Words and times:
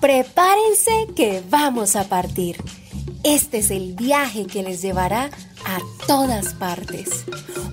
Prepárense 0.00 1.08
que 1.16 1.42
vamos 1.50 1.96
a 1.96 2.04
partir. 2.04 2.62
Este 3.24 3.58
es 3.58 3.72
el 3.72 3.94
viaje 3.94 4.46
que 4.46 4.62
les 4.62 4.80
llevará 4.80 5.28
a 5.64 5.80
todas 6.06 6.54
partes. 6.54 7.24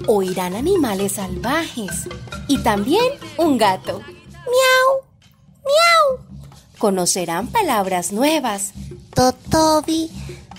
Oirán 0.08 0.56
animales 0.56 1.14
salvajes 1.14 2.10
y 2.48 2.58
también 2.60 3.06
un 3.38 3.60
gato. 3.60 4.00
Miau, 4.00 5.04
miau. 5.64 6.26
Conocerán 6.80 7.48
palabras 7.48 8.12
nuevas. 8.12 8.74
Totobi, 9.14 10.10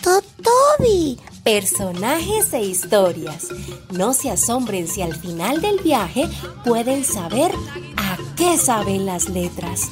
totobi. 0.03 1.19
Personajes 1.43 2.53
e 2.53 2.63
historias. 2.63 3.49
No 3.91 4.13
se 4.13 4.31
asombren 4.31 4.87
si 4.87 5.03
al 5.03 5.15
final 5.17 5.61
del 5.61 5.81
viaje 5.81 6.29
pueden 6.65 7.05
saber 7.05 7.53
a 7.97 8.17
qué 8.37 8.57
saben 8.57 9.05
las 9.05 9.29
letras. 9.29 9.91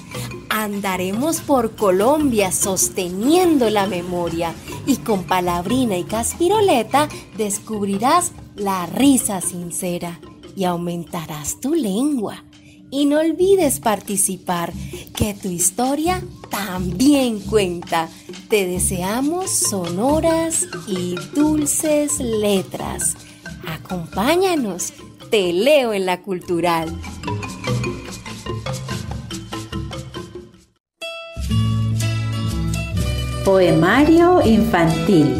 Andaremos 0.56 1.40
por 1.40 1.74
Colombia 1.74 2.52
sosteniendo 2.52 3.70
la 3.70 3.88
memoria 3.88 4.54
y 4.86 4.98
con 4.98 5.24
palabrina 5.24 5.98
y 5.98 6.04
caspiroleta 6.04 7.08
descubrirás 7.36 8.30
la 8.54 8.86
risa 8.86 9.40
sincera 9.40 10.20
y 10.54 10.62
aumentarás 10.62 11.60
tu 11.60 11.74
lengua. 11.74 12.44
Y 12.88 13.06
no 13.06 13.18
olvides 13.18 13.80
participar, 13.80 14.72
que 15.16 15.34
tu 15.34 15.48
historia 15.48 16.22
también 16.50 17.40
cuenta. 17.40 18.08
Te 18.48 18.64
deseamos 18.64 19.50
sonoras 19.50 20.68
y 20.86 21.16
dulces 21.34 22.20
letras. 22.20 23.16
Acompáñanos, 23.66 24.92
te 25.32 25.52
leo 25.52 25.92
en 25.92 26.06
la 26.06 26.22
cultural. 26.22 26.96
Poemario 33.44 34.40
infantil. 34.42 35.38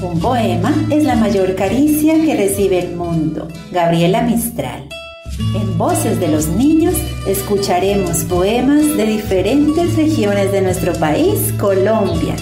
Un 0.00 0.18
poema 0.18 0.74
es 0.88 1.04
la 1.04 1.14
mayor 1.14 1.54
caricia 1.54 2.14
que 2.14 2.34
recibe 2.34 2.78
el 2.78 2.96
mundo. 2.96 3.48
Gabriela 3.70 4.22
Mistral. 4.22 4.88
En 5.54 5.76
Voces 5.76 6.18
de 6.20 6.28
los 6.28 6.48
Niños 6.48 6.94
escucharemos 7.26 8.24
poemas 8.24 8.96
de 8.96 9.04
diferentes 9.04 9.94
regiones 9.94 10.50
de 10.52 10.62
nuestro 10.62 10.94
país, 10.94 11.52
Colombia. 11.60 12.34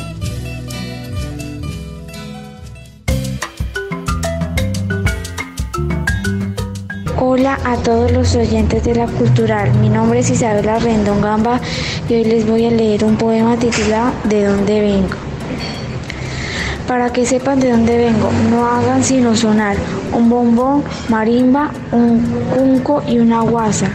Hola 7.19 7.59
a 7.65 7.77
todos 7.77 8.13
los 8.13 8.37
oyentes 8.37 8.85
de 8.85 8.95
la 8.95 9.07
cultural. 9.07 9.73
Mi 9.81 9.89
nombre 9.89 10.21
es 10.21 10.31
Isabela 10.31 10.79
Rendón 10.79 11.21
Gamba 11.23 11.61
y 12.11 12.15
hoy 12.15 12.25
les 12.25 12.45
voy 12.45 12.67
a 12.67 12.71
leer 12.71 13.05
un 13.05 13.15
poema 13.17 13.57
titulado 13.57 14.11
¿De 14.25 14.45
dónde 14.45 14.81
vengo? 14.81 15.15
Para 16.89 17.13
que 17.13 17.25
sepan 17.25 17.61
de 17.61 17.71
dónde 17.71 17.97
vengo, 17.97 18.29
no 18.51 18.67
hagan 18.67 19.05
sino 19.05 19.37
sonar 19.37 19.77
un 20.13 20.29
bombón, 20.29 20.83
marimba, 21.09 21.71
un 21.93 22.21
cunco 22.53 23.01
y 23.07 23.21
una 23.21 23.43
guasa. 23.43 23.93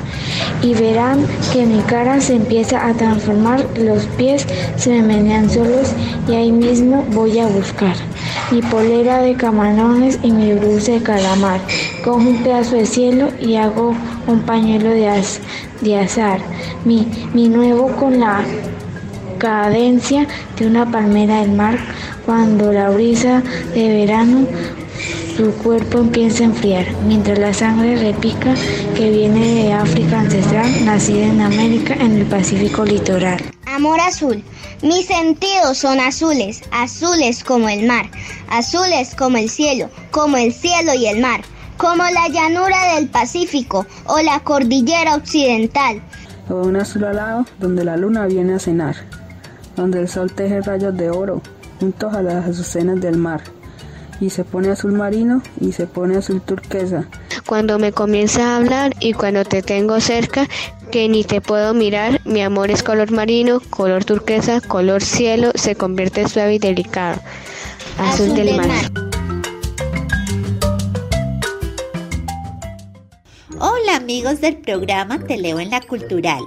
Y 0.61 0.73
verán 0.73 1.25
que 1.52 1.66
mi 1.66 1.80
cara 1.81 2.21
se 2.21 2.36
empieza 2.36 2.88
a 2.88 2.93
transformar, 2.93 3.66
los 3.77 4.05
pies 4.17 4.47
se 4.77 4.91
me 4.91 5.02
menean 5.02 5.49
solos 5.49 5.91
y 6.30 6.36
ahí 6.36 6.53
mismo 6.53 7.03
voy 7.11 7.39
a 7.39 7.47
buscar 7.47 7.95
mi 8.52 8.62
polera 8.62 9.22
de 9.22 9.36
camarones 9.36 10.20
y 10.22 10.32
mi 10.32 10.54
blusa 10.54 10.94
de 10.94 11.04
calamar. 11.04 11.60
Cojo 12.04 12.18
un 12.18 12.44
pedazo 12.44 12.76
de 12.76 12.86
cielo 12.86 13.30
y 13.40 13.56
hago 13.56 13.96
un 14.28 14.42
pañuelo 14.42 14.90
de, 14.90 15.98
azar. 15.98 16.40
Mi, 16.86 17.08
mi 17.34 17.50
nuevo 17.50 17.88
con 17.96 18.20
la 18.20 18.42
cadencia 19.38 20.28
de 20.58 20.68
una 20.68 20.90
palmera 20.90 21.42
del 21.42 21.52
mar 21.52 21.78
cuando 22.26 22.72
la 22.72 22.90
brisa 22.90 23.44
de 23.73 23.90
verano 23.90 24.48
su 25.36 25.52
cuerpo 25.55 26.00
empieza 26.00 26.43
a 26.43 26.48
enfriar, 26.48 26.86
mientras 27.05 27.37
la 27.37 27.54
sangre 27.54 27.98
repica 27.98 28.54
que 28.95 29.10
viene 29.10 29.64
de 29.64 29.73
África 29.73 30.21
ancestral, 30.21 30.86
nacida 30.86 31.26
en 31.26 31.42
América, 31.42 31.93
en 31.95 32.20
el 32.20 32.26
Pacífico 32.26 32.86
litoral. 32.86 33.42
Amor 33.65 33.99
azul. 33.99 34.42
Mis 34.82 35.08
sentidos 35.08 35.77
son 35.77 35.99
azules, 35.99 36.61
azules 36.71 37.43
como 37.43 37.67
el 37.67 37.86
mar, 37.86 38.10
azules 38.49 39.14
como 39.15 39.37
el 39.37 39.49
cielo, 39.49 39.89
como 40.11 40.37
el 40.37 40.54
cielo 40.54 40.93
y 40.93 41.08
el 41.08 41.20
mar, 41.20 41.42
como 41.77 42.04
la 42.04 42.30
llanura 42.30 42.95
del 42.95 43.10
Pacífico 43.10 43.86
o 44.05 44.21
la 44.21 44.39
cordillera 44.39 45.15
occidental. 45.15 46.02
O 46.49 46.61
un 46.61 46.77
azul 46.77 47.04
alado 47.04 47.45
donde 47.60 47.83
la 47.83 47.98
luna 47.98 48.26
viene 48.27 48.54
a 48.54 48.60
cenar, 48.60 48.95
donde 49.76 49.99
el 49.99 50.08
sol 50.08 50.31
teje 50.31 50.61
rayos 50.61 50.95
de 50.95 51.10
oro 51.10 51.42
juntos 51.81 52.14
a 52.14 52.21
las 52.21 52.48
azucenas 52.48 53.02
del 53.02 53.17
mar 53.17 53.42
y 54.20 54.30
se 54.30 54.43
pone 54.43 54.70
azul 54.70 54.93
marino 54.93 55.42
y 55.59 55.71
se 55.71 55.87
pone 55.87 56.17
azul 56.17 56.42
turquesa. 56.42 57.08
Cuando 57.45 57.80
me 57.80 57.92
comienza 57.92 58.53
a 58.53 58.58
hablar 58.58 58.95
y 58.99 59.14
cuando 59.14 59.45
te 59.45 59.61
tengo 59.61 59.99
cerca, 59.99 60.48
que 60.92 61.09
ni 61.09 61.23
te 61.23 61.42
puedo 61.42 61.73
mirar, 61.73 62.21
mi 62.25 62.42
amor 62.42 62.71
es 62.71 62.83
color 62.83 63.11
marino, 63.11 63.59
color 63.70 64.05
turquesa, 64.05 64.61
color 64.61 65.04
cielo, 65.04 65.52
se 65.55 65.75
convierte 65.75 66.27
suave 66.27 66.55
y 66.55 66.59
delicado. 66.59 67.21
Azul, 67.98 68.33
del, 68.33 68.55
mar. 68.55 68.67
Hola 73.59 73.95
amigos 73.95 74.42
del 74.42 74.58
programa 74.58 75.20
Te 75.20 75.37
leo 75.37 75.59
en 75.59 75.70
la 75.70 75.81
cultural. 75.81 76.43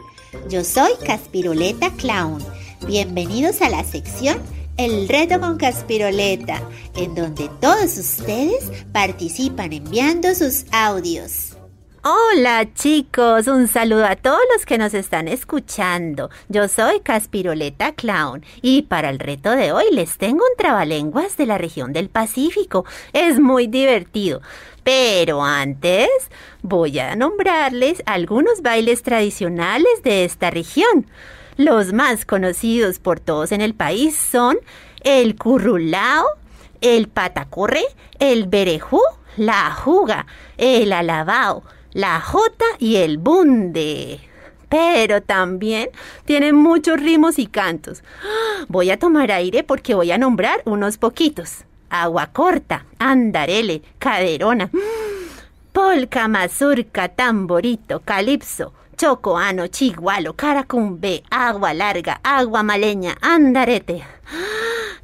Yo 0.50 0.62
soy 0.62 0.90
Caspiroleta 1.06 1.90
Clown. 1.92 2.42
Bienvenidos 2.86 3.62
a 3.62 3.70
la 3.70 3.82
sección 3.82 4.38
el 4.78 5.08
reto 5.08 5.40
con 5.40 5.58
Caspiroleta, 5.58 6.62
en 6.94 7.14
donde 7.16 7.50
todos 7.60 7.98
ustedes 7.98 8.70
participan 8.92 9.72
enviando 9.72 10.32
sus 10.36 10.64
audios. 10.70 11.56
Hola 12.04 12.64
chicos, 12.74 13.48
un 13.48 13.66
saludo 13.66 14.06
a 14.06 14.14
todos 14.14 14.38
los 14.54 14.64
que 14.64 14.78
nos 14.78 14.94
están 14.94 15.26
escuchando. 15.26 16.30
Yo 16.48 16.68
soy 16.68 17.00
Caspiroleta 17.00 17.92
Clown 17.92 18.44
y 18.62 18.82
para 18.82 19.10
el 19.10 19.18
reto 19.18 19.50
de 19.50 19.72
hoy 19.72 19.86
les 19.90 20.16
tengo 20.16 20.44
un 20.44 20.56
trabalenguas 20.56 21.36
de 21.36 21.46
la 21.46 21.58
región 21.58 21.92
del 21.92 22.08
Pacífico. 22.08 22.84
Es 23.12 23.40
muy 23.40 23.66
divertido. 23.66 24.42
Pero 24.84 25.42
antes 25.42 26.08
voy 26.62 27.00
a 27.00 27.16
nombrarles 27.16 28.00
algunos 28.06 28.62
bailes 28.62 29.02
tradicionales 29.02 30.04
de 30.04 30.24
esta 30.24 30.50
región. 30.50 31.04
Los 31.58 31.92
más 31.92 32.24
conocidos 32.24 33.00
por 33.00 33.19
todos 33.19 33.50
en 33.50 33.60
el 33.60 33.74
país 33.74 34.16
son 34.16 34.58
el 35.02 35.34
currulao, 35.34 36.24
el 36.80 37.08
patacorre, 37.08 37.82
el 38.20 38.46
berejú, 38.46 39.00
la 39.36 39.72
juga, 39.72 40.26
el 40.56 40.92
alabao, 40.92 41.64
la 41.94 42.20
jota 42.20 42.64
y 42.78 42.94
el 42.98 43.19
bunde. 43.19 44.20
Pero 44.69 45.20
también 45.20 45.91
tienen 46.24 46.54
muchos 46.54 47.00
rimos 47.00 47.41
y 47.41 47.48
cantos. 47.48 48.04
Voy 48.69 48.90
a 48.92 48.98
tomar 49.00 49.32
aire 49.32 49.64
porque 49.64 49.96
voy 49.96 50.12
a 50.12 50.19
nombrar 50.19 50.62
unos 50.64 50.96
poquitos. 50.96 51.64
Agua 51.90 52.28
corta, 52.28 52.84
andarele, 53.00 53.82
caderona, 53.98 54.70
polca, 55.72 56.28
mazurca, 56.28 57.08
tamborito, 57.08 57.98
calipso, 57.98 58.72
chocoano, 58.98 59.69
chigualo, 59.69 60.34
caracumbe, 60.34 61.22
agua 61.31 61.72
larga, 61.72 62.19
agua 62.25 62.64
maleña, 62.64 63.16
andarete. 63.20 64.04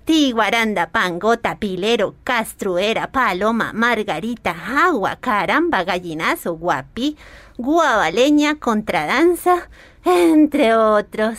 Tiguaranda, 0.05 0.91
pangota, 0.91 1.59
pilero, 1.61 2.17
castruera, 2.25 3.13
paloma, 3.13 3.73
margarita, 3.73 4.55
agua, 4.85 5.17
caramba, 5.21 5.85
gallinazo, 5.85 6.57
guapi, 6.57 7.17
guabaleña, 7.57 8.57
contradanza, 8.57 9.69
entre 10.05 10.75
otros. 10.75 11.39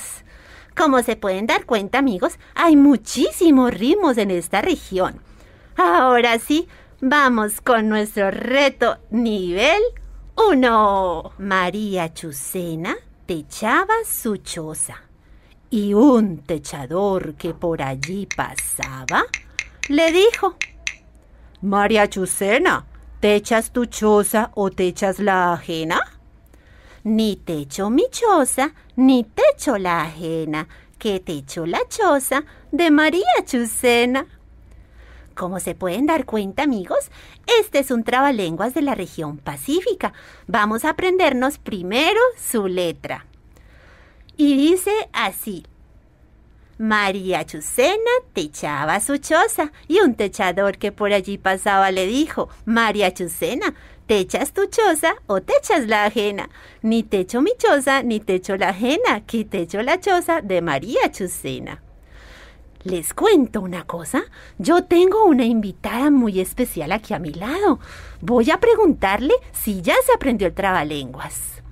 Como 0.78 1.04
se 1.04 1.18
pueden 1.18 1.48
dar 1.48 1.66
cuenta, 1.66 2.00
amigos, 2.00 2.40
hay 2.56 2.78
muchísimos 2.78 3.74
ritmos 3.74 4.18
en 4.18 4.32
esta 4.32 4.62
región. 4.62 5.20
Ahora 5.76 6.40
sí, 6.40 6.70
vamos 7.02 7.60
con 7.60 7.90
nuestro 7.90 8.32
reto 8.32 8.98
nivel 9.12 9.82
uno. 10.36 11.34
María 11.38 12.14
Chucena 12.14 12.96
techaba 13.26 13.94
su 14.06 14.38
choza 14.38 15.02
y 15.70 15.94
un 15.94 16.38
techador 16.40 17.36
que 17.36 17.54
por 17.54 17.82
allí 17.82 18.28
pasaba 18.36 19.26
le 19.90 20.12
dijo, 20.12 20.56
María 21.62 22.10
Chucena, 22.10 22.86
¿techas 23.20 23.72
tu 23.72 23.86
choza 23.86 24.52
o 24.56 24.72
techas 24.72 25.20
la 25.20 25.54
ajena? 25.54 26.00
Ni 27.04 27.36
techo 27.36 27.90
mi 27.90 28.06
choza, 28.10 28.74
ni 28.96 29.24
techo 29.24 29.78
la 29.78 30.02
ajena, 30.02 30.68
que 30.98 31.20
techo 31.20 31.66
la 31.66 31.80
choza 31.88 32.44
de 32.72 32.90
María 32.90 33.44
Chucena. 33.46 34.26
Como 35.36 35.60
se 35.60 35.76
pueden 35.76 36.06
dar 36.06 36.26
cuenta, 36.26 36.64
amigos, 36.64 37.12
este 37.60 37.80
es 37.80 37.92
un 37.92 38.06
trabalenguas 38.06 38.74
de 38.74 38.82
la 38.82 38.96
región 38.96 39.38
pacífica. 39.38 40.14
Vamos 40.48 40.86
a 40.86 40.92
aprendernos 40.92 41.58
primero 41.58 42.20
su 42.40 42.68
letra. 42.68 43.26
Y 44.38 44.56
dice 44.56 44.92
así. 45.12 45.66
María 46.78 47.46
Chucena 47.46 48.12
techaba 48.34 49.00
su 49.00 49.18
choza 49.18 49.72
y 49.88 50.00
un 50.00 50.16
techador 50.16 50.78
que 50.78 50.92
por 50.92 51.14
allí 51.14 51.38
pasaba 51.38 51.92
le 51.92 52.06
dijo, 52.06 52.50
María 52.66 53.14
Chucena, 53.14 53.74
¿te 54.08 54.18
echas 54.18 54.54
tu 54.54 54.66
choza 54.68 55.16
o 55.28 55.42
te 55.42 55.54
echas 55.58 55.88
la 55.88 56.06
ajena? 56.06 56.50
Ni 56.82 57.04
techo 57.04 57.42
mi 57.42 57.52
choza, 57.58 58.04
ni 58.04 58.20
techo 58.20 58.58
la 58.58 58.70
ajena, 58.70 59.26
que 59.26 59.46
techo 59.46 59.82
la 59.84 60.00
choza 60.00 60.42
de 60.42 60.62
María 60.62 61.12
Chucena. 61.12 61.85
Les 62.86 63.16
cuento 63.16 63.62
una 63.62 63.84
cosa, 63.88 64.26
yo 64.60 64.84
tengo 64.84 65.26
una 65.26 65.44
invitada 65.44 66.12
muy 66.12 66.40
especial 66.40 66.92
aquí 66.92 67.16
a 67.16 67.20
mi 67.20 67.34
lado. 67.34 67.80
Voy 68.22 68.52
a 68.52 68.60
preguntarle 68.60 69.34
si 69.54 69.82
ya 69.82 69.96
se 70.06 70.14
aprendió 70.14 70.48
el 70.48 70.54
trabalenguas. 70.54 71.64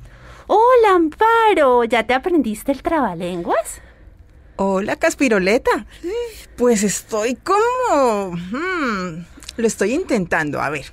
Hola, 0.48 0.96
Amparo, 0.96 1.84
¿ya 1.84 2.08
te 2.08 2.16
aprendiste 2.16 2.72
el 2.72 2.82
trabalenguas? 2.82 3.80
Hola, 4.56 4.96
Caspiroleta. 4.96 5.86
Pues 6.58 6.82
estoy 6.82 7.36
como... 7.36 8.32
Hmm, 8.32 9.24
lo 9.58 9.68
estoy 9.68 9.94
intentando. 9.94 10.62
A 10.62 10.72
ver, 10.72 10.88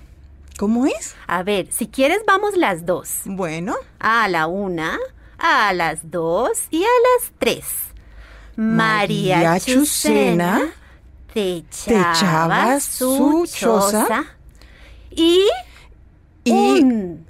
¿cómo 0.59 0.85
es? 0.85 1.17
A 1.29 1.43
ver, 1.43 1.73
si 1.73 1.87
quieres 1.87 2.21
vamos 2.27 2.59
las 2.59 2.85
dos. 2.85 3.23
Bueno. 3.25 3.75
A 3.99 4.29
la 4.29 4.49
una, 4.49 4.99
a 5.39 5.73
las 5.73 6.11
dos 6.11 6.65
y 6.69 6.83
a 6.83 6.89
las 7.19 7.33
tres. 7.39 7.90
María, 8.61 9.59
Chucena 9.59 10.61
techaba, 11.33 12.79
su 12.79 13.49
choza 13.51 14.27
y, 15.11 15.47
un, 16.45 17.27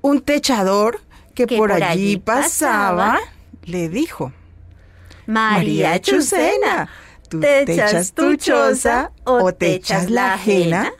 un 0.00 0.20
techador 0.22 1.00
que, 1.36 1.46
por, 1.46 1.70
allí 1.70 2.16
pasaba 2.16 3.20
le 3.64 3.88
dijo... 3.88 4.32
María 5.26 6.00
Chucena, 6.00 6.88
¿tú 7.28 7.38
te 7.38 7.62
echas 7.62 8.12
tu 8.12 8.34
choza 8.34 9.12
o 9.22 9.54
te 9.54 9.74
echas 9.74 10.10
la 10.10 10.34
ajena? 10.34 10.92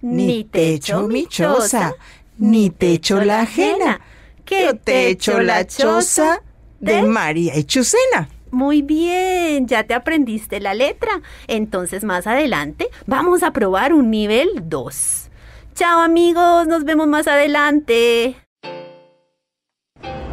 Ni 0.00 0.44
te 0.44 0.72
echo 0.72 1.06
mi 1.06 1.26
choza, 1.26 1.94
ni 2.38 2.70
te 2.70 2.92
echo 2.92 3.20
la 3.20 3.42
ajena, 3.42 4.00
que 4.46 4.72
te 4.72 5.08
echo 5.08 5.38
la 5.42 5.66
choza 5.66 6.40
de 6.80 7.02
María 7.02 7.62
Chucena. 7.62 8.30
Muy 8.50 8.82
bien, 8.82 9.66
ya 9.66 9.84
te 9.84 9.94
aprendiste 9.94 10.60
la 10.60 10.74
letra. 10.74 11.20
Entonces 11.48 12.04
más 12.04 12.26
adelante 12.26 12.88
vamos 13.06 13.42
a 13.42 13.52
probar 13.52 13.92
un 13.92 14.10
nivel 14.10 14.48
2. 14.64 15.30
Chao 15.74 16.00
amigos, 16.00 16.66
nos 16.66 16.84
vemos 16.84 17.06
más 17.06 17.26
adelante. 17.26 18.36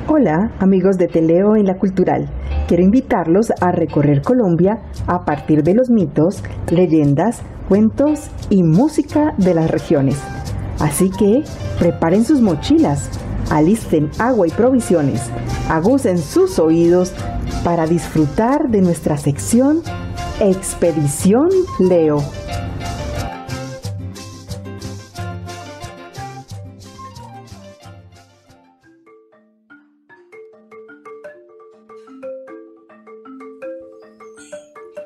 Hola 0.07 0.51
amigos 0.59 0.97
de 0.97 1.07
Teleo 1.07 1.55
en 1.55 1.65
la 1.65 1.77
Cultural. 1.77 2.29
Quiero 2.67 2.83
invitarlos 2.83 3.51
a 3.61 3.71
recorrer 3.71 4.21
Colombia 4.21 4.79
a 5.07 5.25
partir 5.25 5.63
de 5.63 5.73
los 5.73 5.89
mitos, 5.89 6.43
leyendas, 6.69 7.41
cuentos 7.67 8.29
y 8.49 8.63
música 8.63 9.33
de 9.37 9.53
las 9.53 9.71
regiones. 9.71 10.21
Así 10.79 11.09
que 11.09 11.43
preparen 11.79 12.25
sus 12.25 12.41
mochilas, 12.41 13.09
alisten 13.49 14.11
agua 14.19 14.47
y 14.47 14.51
provisiones, 14.51 15.29
agucen 15.69 16.17
sus 16.17 16.59
oídos 16.59 17.13
para 17.63 17.87
disfrutar 17.87 18.69
de 18.69 18.81
nuestra 18.81 19.17
sección 19.17 19.81
Expedición 20.41 21.49
Leo. 21.79 22.21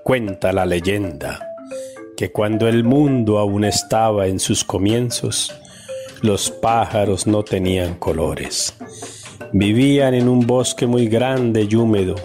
Cuenta 0.03 0.51
la 0.51 0.65
leyenda 0.65 1.39
que 2.15 2.31
cuando 2.31 2.67
el 2.67 2.83
mundo 2.83 3.37
aún 3.37 3.65
estaba 3.65 4.25
en 4.27 4.39
sus 4.39 4.63
comienzos, 4.63 5.53
los 6.23 6.49
pájaros 6.49 7.27
no 7.27 7.43
tenían 7.43 7.95
colores. 7.95 8.73
Vivían 9.51 10.15
en 10.15 10.27
un 10.27 10.47
bosque 10.47 10.87
muy 10.87 11.07
grande 11.07 11.67
y 11.69 11.75
húmedo 11.75 12.15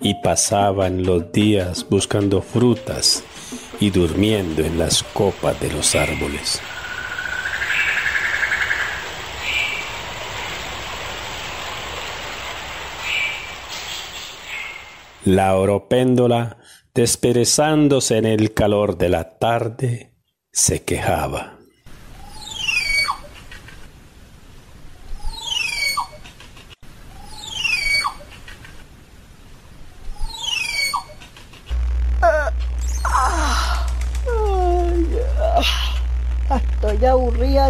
y 0.00 0.14
pasaban 0.22 1.04
los 1.04 1.32
días 1.32 1.86
buscando 1.88 2.42
frutas 2.42 3.24
y 3.80 3.90
durmiendo 3.90 4.62
en 4.62 4.78
las 4.78 5.02
copas 5.02 5.60
de 5.60 5.72
los 5.72 5.94
árboles. 5.94 6.60
La 15.24 15.56
oropéndola 15.56 16.56
desperezándose 16.94 18.16
en 18.16 18.24
el 18.24 18.54
calor 18.54 18.98
de 18.98 19.08
la 19.08 19.38
tarde, 19.38 20.14
se 20.50 20.84
quejaba. 20.84 21.57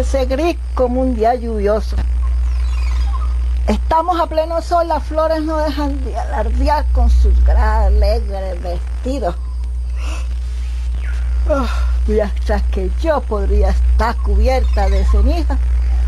Ese 0.09 0.25
gris 0.25 0.57
como 0.73 1.01
un 1.01 1.13
día 1.13 1.35
lluvioso. 1.35 1.95
Estamos 3.67 4.19
a 4.19 4.25
pleno 4.25 4.59
sol, 4.59 4.87
las 4.87 5.03
flores 5.03 5.43
no 5.43 5.57
dejan 5.57 6.03
de 6.03 6.17
alardear 6.17 6.83
con 6.93 7.11
sus 7.11 7.37
alegres 7.47 8.59
vestidos. 8.63 9.35
Oh, 11.47 11.67
mientras 12.07 12.63
que 12.71 12.89
yo 13.03 13.21
podría 13.21 13.69
estar 13.69 14.15
cubierta 14.17 14.89
de 14.89 15.05
ceniza 15.05 15.59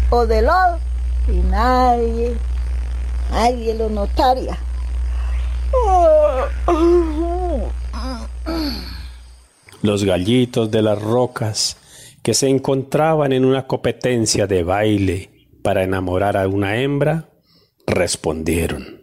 o 0.10 0.26
de 0.26 0.42
lodo 0.42 0.80
y 1.28 1.38
nadie, 1.38 2.38
nadie 3.30 3.76
lo 3.76 3.90
notaría. 3.90 4.58
Los 9.84 10.04
gallitos 10.04 10.72
de 10.72 10.82
las 10.82 11.00
rocas 11.00 11.78
que 12.24 12.34
se 12.34 12.48
encontraban 12.48 13.34
en 13.34 13.46
una 13.46 13.68
competencia 13.68 14.48
de 14.48 14.64
baile 14.64 15.48
para 15.64 15.84
enamorar 15.84 16.38
a 16.38 16.48
una 16.48 16.78
hembra 16.78 17.30
respondieron. 17.88 19.02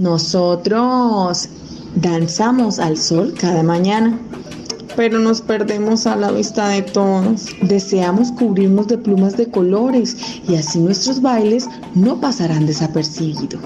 Nosotros 0.00 1.48
danzamos 1.94 2.78
al 2.78 2.96
sol 2.96 3.34
cada 3.38 3.62
mañana, 3.62 4.18
pero 4.96 5.18
nos 5.18 5.42
perdemos 5.42 6.06
a 6.06 6.16
la 6.16 6.30
vista 6.30 6.68
de 6.68 6.82
todos. 6.82 7.48
Deseamos 7.62 8.32
cubrirnos 8.32 8.88
de 8.88 8.98
plumas 8.98 9.36
de 9.36 9.50
colores 9.50 10.16
y 10.48 10.56
así 10.56 10.78
nuestros 10.78 11.20
bailes 11.20 11.68
no 11.94 12.20
pasarán 12.20 12.66
desapercibidos. 12.66 13.60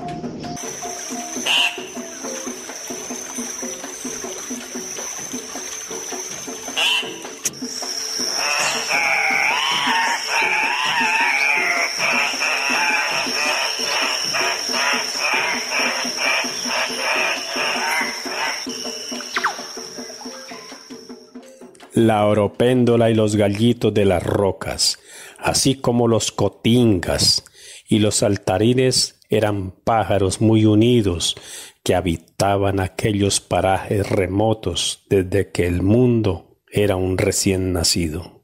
La 22.07 22.27
oropéndola 22.27 23.11
y 23.11 23.15
los 23.15 23.37
gallitos 23.37 23.93
de 23.93 24.05
las 24.05 24.23
rocas, 24.23 24.99
así 25.39 25.75
como 25.77 26.09
los 26.09 26.33
cotingas 26.33 27.45
y 27.89 27.99
los 27.99 28.17
saltarines 28.17 29.21
eran 29.29 29.73
pájaros 29.73 30.41
muy 30.41 30.65
unidos 30.65 31.37
que 31.83 31.95
habitaban 31.95 32.81
aquellos 32.81 33.41
parajes 33.41 34.09
remotos 34.09 35.05
desde 35.09 35.51
que 35.51 35.67
el 35.67 35.83
mundo 35.83 36.59
era 36.71 36.97
un 36.97 37.19
recién 37.19 37.73
nacido. 37.73 38.43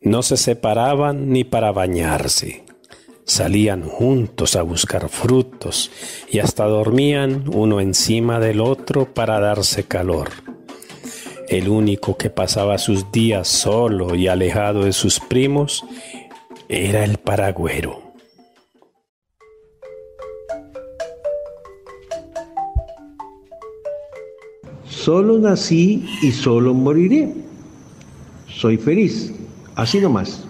No 0.00 0.22
se 0.22 0.36
separaban 0.36 1.30
ni 1.30 1.44
para 1.44 1.72
bañarse. 1.72 2.64
Salían 3.24 3.82
juntos 3.82 4.56
a 4.56 4.62
buscar 4.62 5.08
frutos 5.08 5.90
y 6.30 6.38
hasta 6.38 6.64
dormían 6.64 7.44
uno 7.52 7.80
encima 7.80 8.40
del 8.40 8.60
otro 8.60 9.12
para 9.12 9.38
darse 9.40 9.84
calor. 9.84 10.30
El 11.48 11.68
único 11.68 12.16
que 12.16 12.28
pasaba 12.28 12.76
sus 12.76 13.10
días 13.10 13.48
solo 13.48 14.14
y 14.14 14.28
alejado 14.28 14.84
de 14.84 14.92
sus 14.92 15.18
primos 15.18 15.84
era 16.68 17.04
el 17.04 17.16
paragüero. 17.16 18.02
Solo 24.84 25.38
nací 25.38 26.04
y 26.20 26.32
solo 26.32 26.74
moriré. 26.74 27.32
Soy 28.46 28.76
feliz, 28.76 29.32
así 29.74 30.00
nomás. 30.00 30.46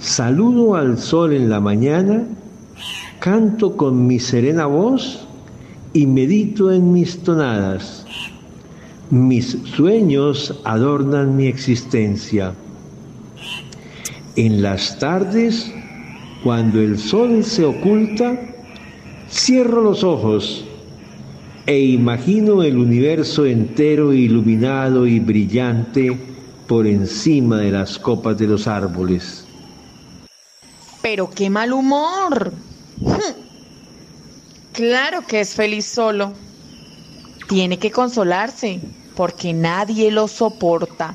Saludo 0.00 0.74
al 0.74 0.98
sol 0.98 1.32
en 1.32 1.48
la 1.48 1.60
mañana 1.60 2.26
canto 3.20 3.76
con 3.76 4.06
mi 4.06 4.18
serena 4.18 4.66
voz 4.66 5.28
y 5.92 6.06
medito 6.06 6.72
en 6.72 6.92
mis 6.92 7.22
tonadas. 7.22 7.99
Mis 9.10 9.58
sueños 9.64 10.54
adornan 10.62 11.36
mi 11.36 11.48
existencia. 11.48 12.54
En 14.36 14.62
las 14.62 15.00
tardes, 15.00 15.74
cuando 16.44 16.80
el 16.80 16.96
sol 16.96 17.42
se 17.42 17.64
oculta, 17.64 18.40
cierro 19.28 19.82
los 19.82 20.04
ojos 20.04 20.64
e 21.66 21.80
imagino 21.80 22.62
el 22.62 22.78
universo 22.78 23.46
entero 23.46 24.12
iluminado 24.12 25.08
y 25.08 25.18
brillante 25.18 26.16
por 26.68 26.86
encima 26.86 27.58
de 27.58 27.72
las 27.72 27.98
copas 27.98 28.38
de 28.38 28.46
los 28.46 28.68
árboles. 28.68 29.44
Pero 31.02 31.28
qué 31.28 31.50
mal 31.50 31.72
humor. 31.72 32.52
Claro 34.72 35.26
que 35.26 35.40
es 35.40 35.56
feliz 35.56 35.84
solo. 35.84 36.32
Tiene 37.48 37.76
que 37.76 37.90
consolarse 37.90 38.80
porque 39.20 39.52
nadie 39.52 40.10
lo 40.10 40.26
soporta. 40.28 41.14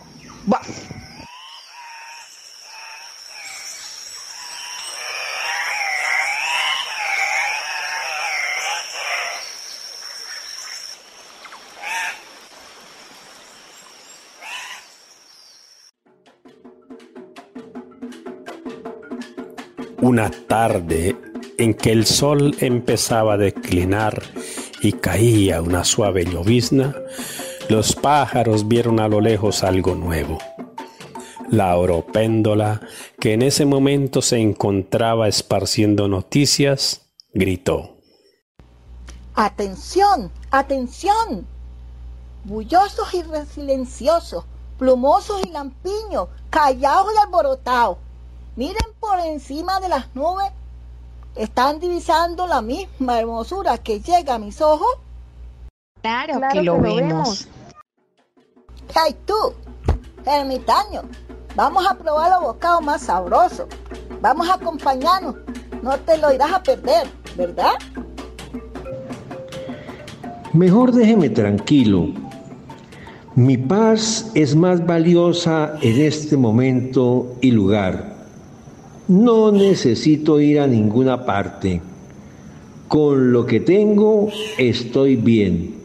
Una 19.99 20.29
tarde 20.29 21.15
en 21.57 21.73
que 21.73 21.91
el 21.91 22.05
sol 22.05 22.55
empezaba 22.59 23.33
a 23.33 23.37
declinar 23.37 24.21
y 24.81 24.91
caía 24.91 25.59
una 25.63 25.83
suave 25.83 26.25
llovizna, 26.25 26.93
los 27.69 27.95
pájaros 27.95 28.67
vieron 28.67 28.99
a 28.99 29.07
lo 29.07 29.21
lejos 29.21 29.63
algo 29.63 29.95
nuevo. 29.95 30.37
La 31.49 31.75
oropéndola, 31.77 32.81
que 33.19 33.33
en 33.33 33.41
ese 33.41 33.65
momento 33.65 34.21
se 34.21 34.37
encontraba 34.37 35.27
esparciendo 35.27 36.07
noticias, 36.07 37.09
gritó. 37.33 37.97
Atención, 39.35 40.31
atención. 40.51 41.45
Bullosos 42.45 43.13
y 43.13 43.23
silenciosos, 43.53 44.45
plumosos 44.77 45.41
y 45.45 45.49
lampiños, 45.49 46.29
callados 46.49 47.11
y 47.13 47.17
alborotados. 47.17 47.97
Miren 48.55 48.91
por 48.99 49.19
encima 49.19 49.79
de 49.79 49.89
las 49.89 50.15
nubes 50.15 50.51
¿Están 51.35 51.81
divisando 51.81 52.47
la 52.47 52.61
misma 52.61 53.19
hermosura 53.19 53.77
que 53.77 53.99
llega 53.99 54.35
a 54.35 54.39
mis 54.39 54.61
ojos? 54.61 54.87
Claro, 56.01 56.39
que, 56.51 56.61
lo, 56.63 56.79
vemos. 56.79 57.47
¡Hey 58.93 59.15
tú, 59.25 59.53
ermitaño! 60.25 61.01
Vamos 61.55 61.85
a 61.89 61.95
probar 61.97 62.31
los 62.31 62.41
bocados 62.41 62.83
más 62.83 63.01
sabrosos. 63.03 63.67
Vamos 64.21 64.49
a 64.49 64.55
acompañarnos. 64.55 65.35
No 65.81 65.97
te 65.99 66.17
lo 66.17 66.33
irás 66.33 66.51
a 66.51 66.61
perder, 66.61 67.07
¿verdad? 67.37 67.73
Mejor 70.53 70.91
déjeme 70.91 71.29
tranquilo. 71.29 72.09
Mi 73.35 73.57
paz 73.57 74.31
es 74.33 74.55
más 74.55 74.85
valiosa 74.85 75.77
en 75.81 76.01
este 76.01 76.37
momento 76.37 77.35
y 77.41 77.51
lugar. 77.51 78.15
No 79.07 79.51
necesito 79.51 80.39
ir 80.39 80.59
a 80.59 80.67
ninguna 80.67 81.25
parte. 81.25 81.81
Con 82.87 83.31
lo 83.31 83.45
que 83.45 83.59
tengo 83.59 84.29
estoy 84.57 85.15
bien. 85.15 85.75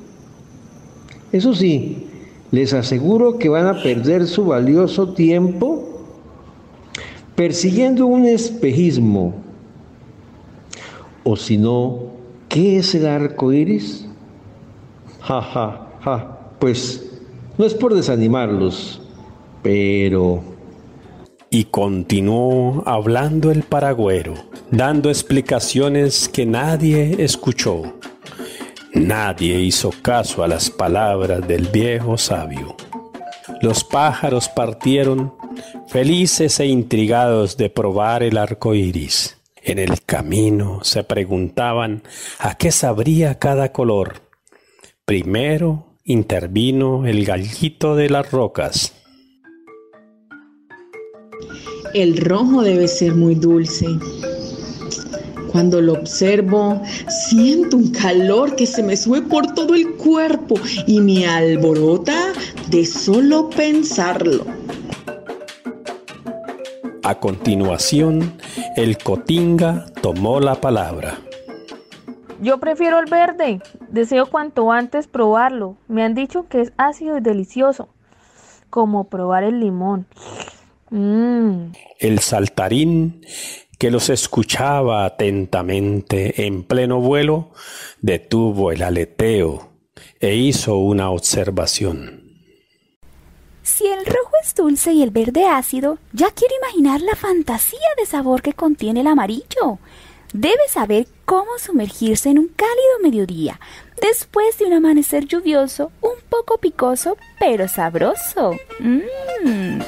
Eso 1.32 1.54
sí, 1.54 2.09
les 2.50 2.72
aseguro 2.72 3.38
que 3.38 3.48
van 3.48 3.66
a 3.66 3.82
perder 3.82 4.26
su 4.26 4.44
valioso 4.44 5.12
tiempo 5.14 5.86
persiguiendo 7.34 8.06
un 8.06 8.26
espejismo. 8.26 9.34
O 11.24 11.36
si 11.36 11.56
no, 11.56 12.00
¿qué 12.48 12.78
es 12.78 12.94
el 12.94 13.06
arco 13.06 13.52
iris? 13.52 14.06
Ja, 15.20 15.40
ja, 15.40 15.88
ja. 16.00 16.38
Pues 16.58 17.10
no 17.56 17.64
es 17.64 17.74
por 17.74 17.94
desanimarlos, 17.94 19.00
pero 19.62 20.42
y 21.50 21.64
continuó 21.64 22.84
hablando 22.86 23.50
el 23.50 23.64
paragüero, 23.64 24.34
dando 24.70 25.08
explicaciones 25.08 26.28
que 26.28 26.46
nadie 26.46 27.16
escuchó. 27.18 27.82
Nadie 28.94 29.60
hizo 29.60 29.90
caso 30.02 30.42
a 30.42 30.48
las 30.48 30.70
palabras 30.70 31.46
del 31.46 31.68
viejo 31.68 32.18
sabio. 32.18 32.76
Los 33.62 33.84
pájaros 33.84 34.48
partieron, 34.48 35.34
felices 35.88 36.60
e 36.60 36.66
intrigados 36.66 37.56
de 37.56 37.70
probar 37.70 38.22
el 38.22 38.36
arco 38.36 38.74
iris. 38.74 39.36
En 39.62 39.78
el 39.78 40.02
camino 40.02 40.80
se 40.82 41.04
preguntaban 41.04 42.02
a 42.38 42.54
qué 42.56 42.72
sabría 42.72 43.38
cada 43.38 43.72
color. 43.72 44.22
Primero 45.04 45.96
intervino 46.04 47.06
el 47.06 47.24
gallito 47.24 47.94
de 47.94 48.08
las 48.08 48.30
rocas 48.30 48.94
el 51.94 52.18
rojo 52.18 52.62
debe 52.62 52.86
ser 52.86 53.14
muy 53.14 53.34
dulce. 53.34 53.86
Cuando 55.50 55.80
lo 55.80 55.94
observo, 55.94 56.80
siento 57.08 57.76
un 57.76 57.90
calor 57.90 58.54
que 58.54 58.66
se 58.66 58.82
me 58.82 58.96
sube 58.96 59.20
por 59.22 59.52
todo 59.52 59.74
el 59.74 59.96
cuerpo 59.96 60.54
y 60.86 61.00
me 61.00 61.26
alborota 61.26 62.32
de 62.68 62.86
solo 62.86 63.50
pensarlo. 63.50 64.46
A 67.02 67.18
continuación, 67.18 68.34
el 68.76 68.98
cotinga 68.98 69.86
tomó 70.00 70.38
la 70.38 70.54
palabra. 70.54 71.18
Yo 72.40 72.58
prefiero 72.58 73.00
el 73.00 73.06
verde. 73.06 73.60
Deseo 73.90 74.26
cuanto 74.26 74.70
antes 74.70 75.08
probarlo. 75.08 75.76
Me 75.88 76.04
han 76.04 76.14
dicho 76.14 76.46
que 76.48 76.60
es 76.60 76.72
ácido 76.76 77.18
y 77.18 77.20
delicioso, 77.20 77.88
como 78.70 79.08
probar 79.08 79.42
el 79.42 79.58
limón. 79.58 80.06
Mm. 80.90 81.72
El 81.98 82.18
saltarín, 82.20 83.20
que 83.80 83.90
los 83.90 84.10
escuchaba 84.10 85.06
atentamente 85.06 86.44
en 86.44 86.64
pleno 86.64 87.00
vuelo, 87.00 87.48
detuvo 88.02 88.72
el 88.72 88.82
aleteo 88.82 89.70
e 90.20 90.34
hizo 90.34 90.76
una 90.76 91.08
observación. 91.10 92.22
Si 93.62 93.86
el 93.86 94.04
rojo 94.04 94.32
es 94.44 94.54
dulce 94.54 94.92
y 94.92 95.02
el 95.02 95.10
verde 95.10 95.46
ácido, 95.46 95.96
ya 96.12 96.30
quiero 96.30 96.54
imaginar 96.62 97.00
la 97.00 97.16
fantasía 97.16 97.88
de 97.96 98.04
sabor 98.04 98.42
que 98.42 98.52
contiene 98.52 99.00
el 99.00 99.06
amarillo. 99.06 99.78
Debe 100.34 100.68
saber 100.68 101.06
cómo 101.24 101.58
sumergirse 101.58 102.28
en 102.28 102.38
un 102.38 102.48
cálido 102.48 103.00
mediodía, 103.02 103.58
después 103.98 104.58
de 104.58 104.66
un 104.66 104.74
amanecer 104.74 105.24
lluvioso, 105.24 105.90
un 106.02 106.20
poco 106.28 106.58
picoso, 106.58 107.16
pero 107.38 107.66
sabroso. 107.66 108.56
Mmm. 108.78 109.80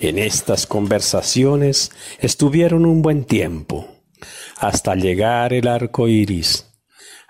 En 0.00 0.16
estas 0.16 0.66
conversaciones 0.66 1.90
estuvieron 2.20 2.86
un 2.86 3.02
buen 3.02 3.24
tiempo, 3.24 3.88
hasta 4.56 4.94
llegar 4.94 5.52
el 5.52 5.66
arco 5.66 6.06
iris. 6.06 6.66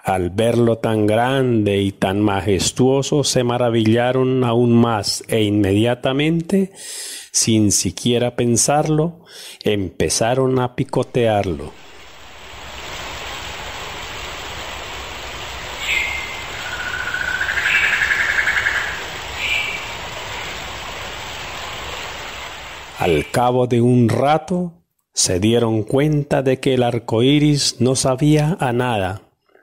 Al 0.05 0.31
verlo 0.31 0.77
tan 0.79 1.07
grande 1.07 1.79
y 1.79 1.93
tan 1.93 2.21
majestuoso, 2.21 3.25
se 3.25 3.43
maravillaron 3.43 4.45
aún 4.45 4.75
más 4.75 5.25
e 5.29 5.43
inmediatamente, 5.43 6.73
sin 7.33 7.73
siquiera 7.73 8.37
pensarlo, 8.37 9.25
empezaron 9.65 10.59
a 10.59 10.75
picotearlo. 10.75 11.88
Al 22.99 23.31
cabo 23.31 23.69
de 23.69 23.81
un 23.81 24.09
rato 24.09 24.73
se 25.14 25.38
dieron 25.38 25.85
cuenta 25.85 26.43
de 26.43 26.59
que 26.59 26.75
el 26.75 26.83
arco 26.83 27.23
iris 27.23 27.76
no 27.78 27.95
sabía 27.95 28.57
a 28.59 28.73
nada 28.73 29.23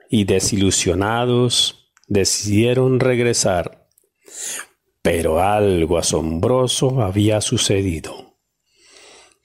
y 0.09 0.23
desilusionados 0.23 1.91
decidieron 2.07 3.01
regresar. 3.01 3.89
Pero 5.01 5.41
algo 5.41 5.97
asombroso 5.97 7.01
había 7.01 7.41
sucedido. 7.41 8.37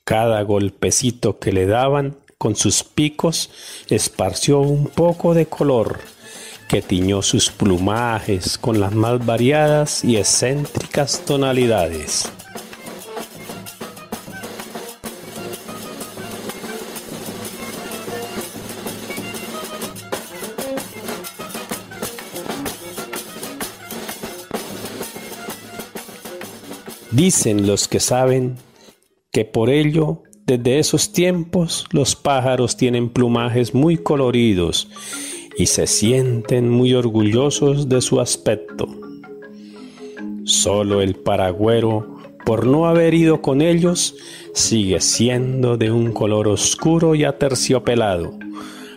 Cada 0.05 0.41
golpecito 0.43 1.41
que 1.41 1.51
le 1.51 1.67
daban 1.67 2.17
con 2.39 2.55
sus 2.55 2.85
picos 2.85 3.51
esparció 3.89 4.61
un 4.61 4.87
poco 4.87 5.35
de 5.35 5.47
color 5.47 5.99
que 6.69 6.81
tiñó 6.81 7.23
sus 7.23 7.51
plumajes 7.51 8.57
con 8.57 8.79
las 8.79 8.95
más 8.95 9.27
variadas 9.27 10.05
y 10.05 10.17
excéntricas 10.17 11.25
tonalidades. 11.25 12.31
Dicen 27.21 27.67
los 27.67 27.87
que 27.87 28.01
saben 28.01 28.57
que 29.31 29.45
por 29.45 29.69
ello 29.69 30.23
desde 30.47 30.79
esos 30.79 31.13
tiempos 31.13 31.85
los 31.93 32.17
pájaros 32.17 32.79
tienen 32.79 33.11
plumajes 33.11 33.75
muy 33.75 33.99
coloridos 33.99 34.89
y 35.59 35.67
se 35.67 35.87
sienten 35.87 36.71
muy 36.71 36.95
orgullosos 36.95 37.91
de 37.91 38.01
su 38.01 38.23
aspecto. 38.23 38.89
Solo 40.45 41.03
el 41.03 41.15
paragüero, 41.15 42.23
por 42.47 42.67
no 42.67 42.87
haber 42.87 43.13
ido 43.13 43.43
con 43.43 43.61
ellos, 43.61 44.15
sigue 44.55 45.03
siendo 45.03 45.77
de 45.77 45.91
un 45.91 46.13
color 46.13 46.49
oscuro 46.49 47.15
y 47.15 47.25
aterciopelado, 47.25 48.33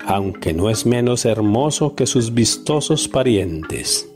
aunque 0.06 0.54
no 0.54 0.70
es 0.70 0.86
menos 0.86 1.26
hermoso 1.26 1.94
que 1.94 2.08
sus 2.08 2.34
vistosos 2.34 3.10
parientes. 3.10 4.13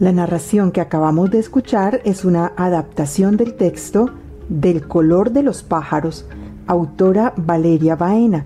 La 0.00 0.10
narración 0.10 0.72
que 0.72 0.80
acabamos 0.80 1.30
de 1.30 1.38
escuchar 1.38 2.00
es 2.04 2.24
una 2.24 2.52
adaptación 2.56 3.36
del 3.36 3.54
texto 3.54 4.10
Del 4.48 4.88
color 4.88 5.30
de 5.30 5.44
los 5.44 5.62
pájaros, 5.62 6.26
autora 6.66 7.32
Valeria 7.36 7.94
Baena, 7.94 8.44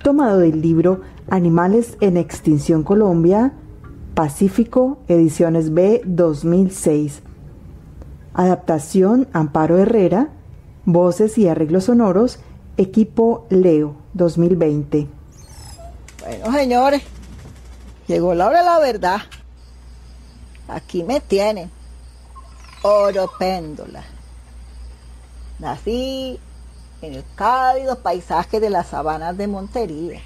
tomado 0.00 0.38
del 0.38 0.62
libro 0.62 1.00
Animales 1.28 1.96
en 2.00 2.16
Extinción 2.16 2.84
Colombia, 2.84 3.52
Pacífico, 4.14 4.98
Ediciones 5.08 5.74
B 5.74 6.02
2006. 6.04 7.20
Adaptación 8.32 9.26
Amparo 9.32 9.78
Herrera, 9.78 10.28
voces 10.84 11.36
y 11.36 11.48
arreglos 11.48 11.84
sonoros, 11.84 12.38
equipo 12.76 13.46
Leo 13.50 13.96
2020. 14.14 15.08
Bueno, 16.24 16.52
señores, 16.52 17.02
llegó 18.06 18.34
la 18.34 18.46
hora 18.46 18.60
de 18.60 18.64
la 18.64 18.78
verdad. 18.78 19.18
Aquí 20.68 21.02
me 21.02 21.20
tienen. 21.20 21.70
Oro 22.82 23.30
péndola. 23.38 24.04
Nací 25.58 26.38
en 27.02 27.14
el 27.14 27.24
cálido 27.34 28.00
paisaje 28.00 28.60
de 28.60 28.70
las 28.70 28.88
sabanas 28.88 29.36
de 29.36 29.46
Montería, 29.46 30.20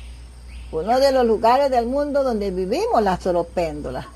uno 0.72 0.98
de 0.98 1.12
los 1.12 1.24
lugares 1.24 1.70
del 1.70 1.86
mundo 1.86 2.24
donde 2.24 2.50
vivimos 2.50 3.02
las 3.02 3.26
oropéndolas. 3.26 4.06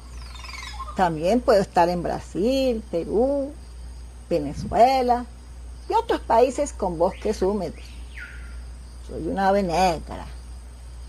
También 0.96 1.40
puedo 1.40 1.60
estar 1.60 1.88
en 1.88 2.02
Brasil, 2.02 2.82
Perú, 2.90 3.52
Venezuela 4.28 5.24
y 5.88 5.94
otros 5.94 6.20
países 6.20 6.72
con 6.72 6.98
bosques 6.98 7.42
húmedos. 7.42 7.80
Soy 9.08 9.26
una 9.26 9.48
ave 9.48 9.62
negra. 9.62 10.26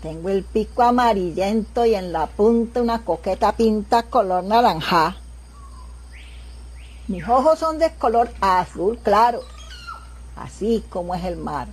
Tengo 0.06 0.28
el 0.28 0.44
pico 0.44 0.84
amarillento 0.84 1.84
y 1.84 1.96
en 1.96 2.12
la 2.12 2.28
punta 2.28 2.80
una 2.80 3.04
coqueta 3.04 3.56
pinta 3.56 4.04
color 4.04 4.44
naranja. 4.44 5.16
Mis 7.08 7.28
ojos 7.28 7.58
son 7.58 7.80
de 7.80 7.92
color 7.96 8.30
azul 8.40 9.00
claro, 9.02 9.40
así 10.36 10.84
como 10.90 11.16
es 11.16 11.24
el 11.24 11.36
mar. 11.36 11.66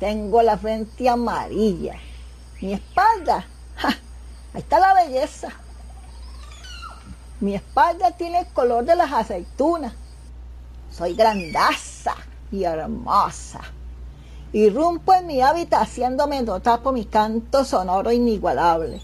Tengo 0.00 0.40
la 0.40 0.56
frente 0.56 1.10
amarilla. 1.10 1.96
Mi 2.62 2.72
espalda, 2.72 3.44
ahí 3.82 3.94
está 4.54 4.80
la 4.80 4.94
belleza. 4.94 5.50
Mi 7.40 7.54
espalda 7.54 8.12
tiene 8.12 8.38
el 8.38 8.46
color 8.46 8.86
de 8.86 8.96
las 8.96 9.12
aceitunas. 9.12 9.92
Soy 10.90 11.14
grandaza 11.14 12.14
y 12.50 12.64
hermosa. 12.64 13.60
Irrumpo 14.56 15.12
en 15.12 15.26
mi 15.26 15.42
hábitat 15.42 15.82
haciéndome 15.82 16.40
notar 16.40 16.80
por 16.80 16.94
mi 16.94 17.04
canto 17.04 17.62
sonoro 17.62 18.10
inigualable. 18.10 19.02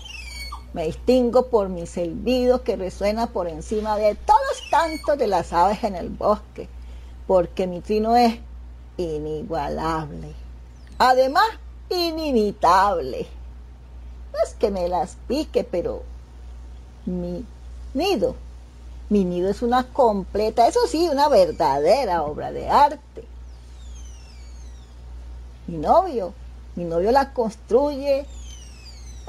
Me 0.72 0.86
distingo 0.86 1.48
por 1.48 1.68
mi 1.68 1.86
silbido 1.86 2.62
que 2.62 2.74
resuena 2.76 3.26
por 3.26 3.48
encima 3.48 3.98
de 3.98 4.14
todos 4.14 4.40
los 4.48 4.70
cantos 4.70 5.18
de 5.18 5.26
las 5.26 5.52
aves 5.52 5.84
en 5.84 5.94
el 5.94 6.08
bosque, 6.08 6.70
porque 7.26 7.66
mi 7.66 7.82
trino 7.82 8.16
es 8.16 8.38
inigualable. 8.96 10.32
Además, 10.96 11.44
inimitable. 11.90 13.26
No 14.32 14.38
es 14.42 14.54
que 14.54 14.70
me 14.70 14.88
las 14.88 15.18
pique, 15.28 15.64
pero 15.64 16.02
mi 17.04 17.44
nido, 17.92 18.36
mi 19.10 19.26
nido 19.26 19.50
es 19.50 19.60
una 19.60 19.84
completa, 19.84 20.66
eso 20.66 20.80
sí, 20.88 21.10
una 21.12 21.28
verdadera 21.28 22.22
obra 22.22 22.52
de 22.52 22.70
arte 22.70 23.31
mi 25.72 25.78
novio. 25.78 26.34
Mi 26.76 26.84
novio 26.84 27.10
la 27.10 27.32
construye. 27.32 28.26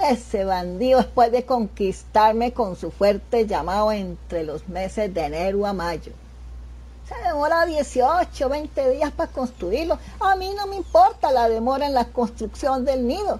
Ese 0.10 0.44
bandido 0.44 1.00
después 1.00 1.32
de 1.32 1.46
conquistarme 1.46 2.52
con 2.52 2.76
su 2.76 2.92
fuerte 2.92 3.46
llamado 3.46 3.92
entre 3.92 4.44
los 4.44 4.68
meses 4.68 5.14
de 5.14 5.26
enero 5.26 5.66
a 5.66 5.72
mayo. 5.72 6.12
Se 7.08 7.16
demora 7.28 7.66
18, 7.66 8.50
20 8.50 8.90
días 8.90 9.12
para 9.12 9.32
construirlo. 9.32 9.98
A 10.20 10.36
mí 10.36 10.54
no 10.58 10.68
me 10.68 10.76
importa 10.76 11.32
la 11.32 11.48
demora 11.48 11.86
en 11.86 11.94
la 11.94 12.06
construcción 12.06 12.84
del 12.84 13.08
nido. 13.08 13.40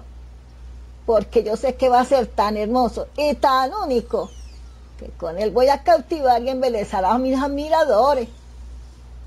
Porque 1.04 1.42
yo 1.42 1.56
sé 1.56 1.74
que 1.74 1.90
va 1.90 2.00
a 2.00 2.04
ser 2.06 2.26
tan 2.26 2.56
hermoso 2.56 3.08
y 3.16 3.34
tan 3.34 3.72
único 3.74 4.30
que 4.98 5.08
con 5.08 5.38
él 5.38 5.50
voy 5.50 5.68
a 5.68 5.82
cautivar 5.82 6.40
y 6.42 6.48
embelezar 6.48 7.04
a 7.04 7.18
mis 7.18 7.38
admiradores. 7.38 8.28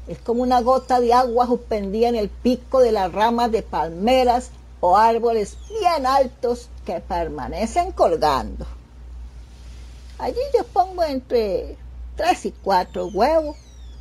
Es 0.08 0.20
como 0.20 0.42
una 0.42 0.62
gota 0.62 1.02
de 1.02 1.14
agua 1.14 1.48
suspendida 1.48 2.08
en 2.08 2.16
el 2.16 2.30
pico 2.30 2.80
de 2.80 2.94
las 2.94 3.12
ramas 3.12 3.52
de 3.52 3.62
palmeras 3.62 4.52
o 4.80 4.96
árboles 4.96 5.58
bien 5.70 6.06
altos 6.06 6.70
que 6.86 7.02
permanecen 7.02 7.92
colgando. 7.92 8.66
Allí 10.18 10.40
yo 10.56 10.64
pongo 10.66 11.04
entre 11.04 11.78
tres 12.16 12.46
y 12.46 12.52
cuatro 12.52 13.08
huevos, 13.08 13.58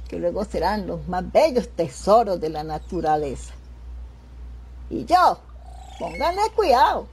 que 0.09 0.19
luego 0.19 0.45
serán 0.45 0.87
los 0.87 1.07
más 1.09 1.31
bellos 1.33 1.69
tesoros 1.71 2.41
de 2.41 2.51
la 2.51 2.63
naturaleza. 2.63 3.53
Y 4.89 5.05
yo, 5.05 5.39
pónganle 5.99 6.43
cuidado, 6.55 7.09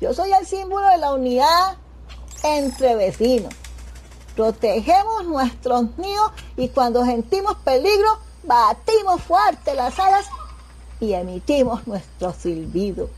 yo 0.00 0.14
soy 0.14 0.32
el 0.32 0.46
símbolo 0.46 0.86
de 0.88 0.98
la 0.98 1.12
unidad 1.12 1.76
entre 2.44 2.94
vecinos 2.94 3.52
protegemos 4.34 5.24
nuestros 5.26 5.96
nidos 5.98 6.32
y 6.56 6.68
cuando 6.68 7.04
sentimos 7.04 7.56
peligro, 7.58 8.18
batimos 8.44 9.22
fuerte 9.22 9.74
las 9.74 9.98
alas 9.98 10.26
y 11.00 11.12
emitimos 11.12 11.86
nuestro 11.86 12.32
silbido. 12.32 13.10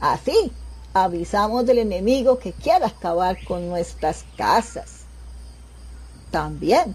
Así 0.00 0.52
avisamos 0.94 1.66
del 1.66 1.78
enemigo 1.78 2.38
que 2.38 2.52
quiera 2.52 2.88
acabar 2.88 3.36
con 3.44 3.68
nuestras 3.68 4.24
casas. 4.36 5.00
También, 6.30 6.94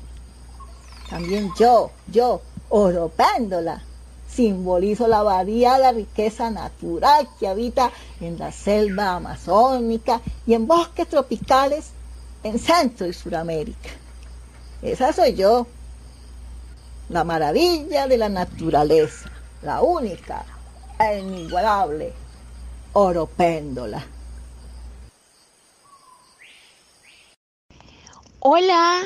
también 1.09 1.51
yo, 1.59 1.91
yo, 2.07 2.41
oropéndola, 2.69 3.83
simbolizo 4.27 5.07
la 5.07 5.23
variada 5.23 5.91
riqueza 5.91 6.49
natural 6.49 7.27
que 7.39 7.47
habita 7.47 7.91
en 8.19 8.37
la 8.37 8.51
selva 8.51 9.15
amazónica 9.15 10.21
y 10.45 10.53
en 10.53 10.67
bosques 10.67 11.07
tropicales 11.07 11.91
en 12.45 12.59
Centro 12.59 13.07
y 13.07 13.13
Suramérica. 13.13 13.89
Esa 14.83 15.11
soy 15.11 15.33
yo, 15.33 15.65
la 17.09 17.23
maravilla 17.23 18.07
de 18.07 18.19
la 18.19 18.29
naturaleza, 18.29 19.31
la 19.63 19.81
única 19.81 20.45
e 20.99 21.19
inigualable 21.19 22.13
oropéndola. 22.93 24.05
Hola, 28.41 29.01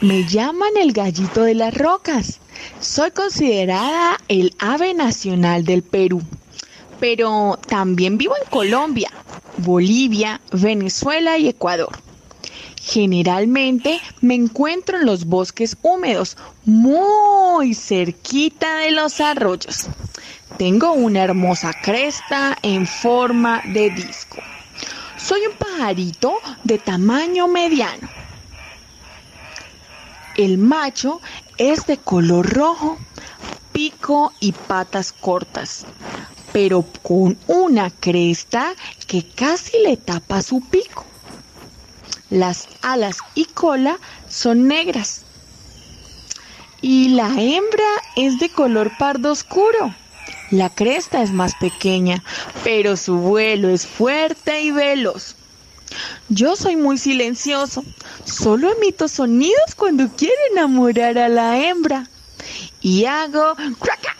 me 0.00 0.24
llaman 0.24 0.76
el 0.80 0.92
gallito 0.92 1.42
de 1.42 1.56
las 1.56 1.74
rocas. 1.74 2.38
Soy 2.78 3.10
considerada 3.10 4.18
el 4.28 4.54
ave 4.60 4.94
nacional 4.94 5.64
del 5.64 5.82
Perú, 5.82 6.22
pero 7.00 7.58
también 7.66 8.18
vivo 8.18 8.34
en 8.40 8.48
Colombia, 8.50 9.10
Bolivia, 9.56 10.40
Venezuela 10.52 11.38
y 11.38 11.48
Ecuador. 11.48 12.07
Generalmente 12.88 14.00
me 14.22 14.34
encuentro 14.34 14.96
en 14.96 15.04
los 15.04 15.26
bosques 15.26 15.76
húmedos, 15.82 16.38
muy 16.64 17.74
cerquita 17.74 18.76
de 18.76 18.92
los 18.92 19.20
arroyos. 19.20 19.88
Tengo 20.56 20.92
una 20.92 21.22
hermosa 21.22 21.74
cresta 21.74 22.56
en 22.62 22.86
forma 22.86 23.60
de 23.66 23.90
disco. 23.90 24.38
Soy 25.18 25.40
un 25.50 25.56
pajarito 25.56 26.32
de 26.64 26.78
tamaño 26.78 27.46
mediano. 27.46 28.08
El 30.38 30.56
macho 30.56 31.20
es 31.58 31.84
de 31.84 31.98
color 31.98 32.48
rojo 32.54 32.96
pico 33.72 34.32
y 34.40 34.52
patas 34.52 35.12
cortas, 35.12 35.84
pero 36.54 36.86
con 37.02 37.36
una 37.48 37.90
cresta 37.90 38.72
que 39.06 39.28
casi 39.28 39.76
le 39.84 39.98
tapa 39.98 40.40
su 40.40 40.62
pico. 40.62 41.04
Las 42.30 42.68
alas 42.82 43.16
y 43.34 43.46
cola 43.46 43.98
son 44.28 44.68
negras. 44.68 45.22
Y 46.80 47.08
la 47.08 47.28
hembra 47.40 47.88
es 48.16 48.38
de 48.38 48.50
color 48.50 48.92
pardo 48.98 49.32
oscuro. 49.32 49.94
La 50.50 50.70
cresta 50.70 51.22
es 51.22 51.30
más 51.30 51.54
pequeña, 51.56 52.22
pero 52.64 52.96
su 52.96 53.16
vuelo 53.16 53.68
es 53.68 53.86
fuerte 53.86 54.60
y 54.60 54.70
veloz. 54.70 55.36
Yo 56.28 56.54
soy 56.56 56.76
muy 56.76 56.98
silencioso, 56.98 57.82
solo 58.24 58.72
emito 58.72 59.08
sonidos 59.08 59.74
cuando 59.74 60.08
quiero 60.16 60.34
enamorar 60.52 61.18
a 61.18 61.28
la 61.28 61.58
hembra. 61.58 62.08
Y 62.80 63.06
hago 63.06 63.54
craca. 63.80 64.16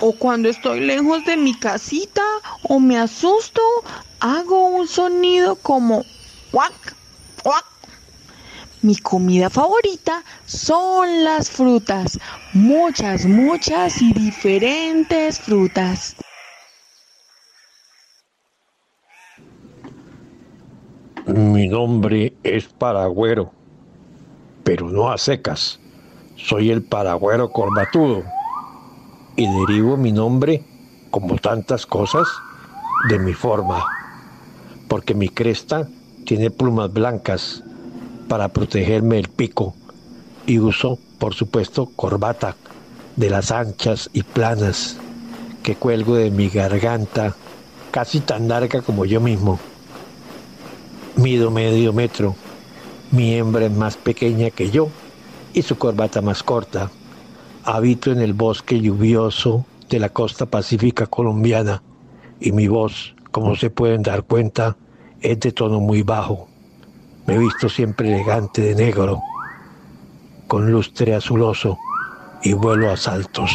O 0.00 0.12
cuando 0.12 0.48
estoy 0.48 0.80
lejos 0.80 1.24
de 1.24 1.36
mi 1.36 1.54
casita 1.54 2.22
o 2.62 2.78
me 2.78 2.98
asusto, 2.98 3.60
hago 4.20 4.66
un 4.66 4.88
sonido 4.88 5.56
como 5.56 6.04
cuac, 6.50 6.94
cuac. 7.42 7.64
Mi 8.80 8.96
comida 8.96 9.50
favorita 9.50 10.22
son 10.46 11.24
las 11.24 11.50
frutas, 11.50 12.18
muchas, 12.52 13.26
muchas 13.26 14.00
y 14.00 14.12
diferentes 14.12 15.40
frutas. 15.40 16.16
Mi 21.26 21.68
nombre 21.68 22.32
es 22.44 22.66
Paragüero, 22.68 23.52
pero 24.62 24.88
no 24.88 25.10
a 25.10 25.18
secas. 25.18 25.80
Soy 26.36 26.70
el 26.70 26.82
Paragüero 26.82 27.50
corbatudo 27.50 28.22
y 29.36 29.46
derivo 29.58 29.96
mi 29.96 30.12
nombre, 30.12 30.64
como 31.10 31.36
tantas 31.36 31.84
cosas, 31.84 32.28
de 33.08 33.18
mi 33.18 33.34
forma, 33.34 33.84
porque 34.88 35.14
mi 35.14 35.28
cresta 35.28 35.88
tiene 36.24 36.50
plumas 36.50 36.92
blancas 36.92 37.62
para 38.28 38.48
protegerme 38.48 39.18
el 39.18 39.28
pico 39.28 39.74
y 40.46 40.58
uso, 40.58 40.98
por 41.18 41.34
supuesto, 41.34 41.86
corbata 41.94 42.56
de 43.16 43.30
las 43.30 43.50
anchas 43.50 44.08
y 44.12 44.22
planas 44.22 44.96
que 45.62 45.76
cuelgo 45.76 46.16
de 46.16 46.30
mi 46.30 46.48
garganta, 46.48 47.34
casi 47.90 48.20
tan 48.20 48.48
larga 48.48 48.80
como 48.82 49.04
yo 49.04 49.20
mismo. 49.20 49.58
Mido 51.16 51.50
medio 51.50 51.92
metro. 51.92 52.36
Mi 53.10 53.34
hembra 53.34 53.66
es 53.66 53.72
más 53.72 53.96
pequeña 53.96 54.50
que 54.50 54.70
yo 54.70 54.88
y 55.52 55.62
su 55.62 55.76
corbata 55.76 56.22
más 56.22 56.42
corta. 56.42 56.90
Habito 57.64 58.12
en 58.12 58.20
el 58.20 58.34
bosque 58.34 58.80
lluvioso 58.80 59.66
de 59.88 59.98
la 59.98 60.10
costa 60.10 60.46
pacífica 60.46 61.06
colombiana 61.06 61.82
y 62.40 62.52
mi 62.52 62.68
voz, 62.68 63.14
como 63.30 63.56
se 63.56 63.70
pueden 63.70 64.02
dar 64.02 64.24
cuenta, 64.24 64.76
es 65.20 65.40
de 65.40 65.52
tono 65.52 65.80
muy 65.80 66.02
bajo. 66.02 66.48
Me 67.26 67.34
he 67.34 67.38
visto 67.38 67.68
siempre 67.68 68.12
elegante 68.12 68.62
de 68.62 68.74
negro, 68.74 69.20
con 70.46 70.70
lustre 70.70 71.14
azuloso 71.14 71.78
y 72.42 72.52
vuelo 72.52 72.90
a 72.90 72.96
saltos. 72.96 73.50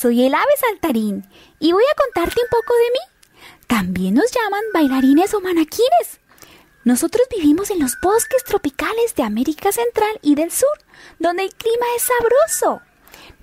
Soy 0.00 0.24
el 0.24 0.32
ave 0.32 0.52
saltarín 0.58 1.28
y 1.58 1.72
voy 1.72 1.84
a 1.84 1.94
contarte 1.94 2.40
un 2.40 2.48
poco 2.48 2.72
de 2.72 2.90
mí. 2.90 3.44
También 3.66 4.14
nos 4.14 4.30
llaman 4.32 4.62
bailarines 4.72 5.34
o 5.34 5.42
manaquines. 5.42 6.20
Nosotros 6.84 7.26
vivimos 7.30 7.70
en 7.70 7.80
los 7.80 8.00
bosques 8.00 8.42
tropicales 8.44 9.14
de 9.14 9.24
América 9.24 9.72
Central 9.72 10.18
y 10.22 10.36
del 10.36 10.50
Sur, 10.52 10.70
donde 11.18 11.44
el 11.44 11.54
clima 11.54 11.84
es 11.94 12.04
sabroso. 12.04 12.80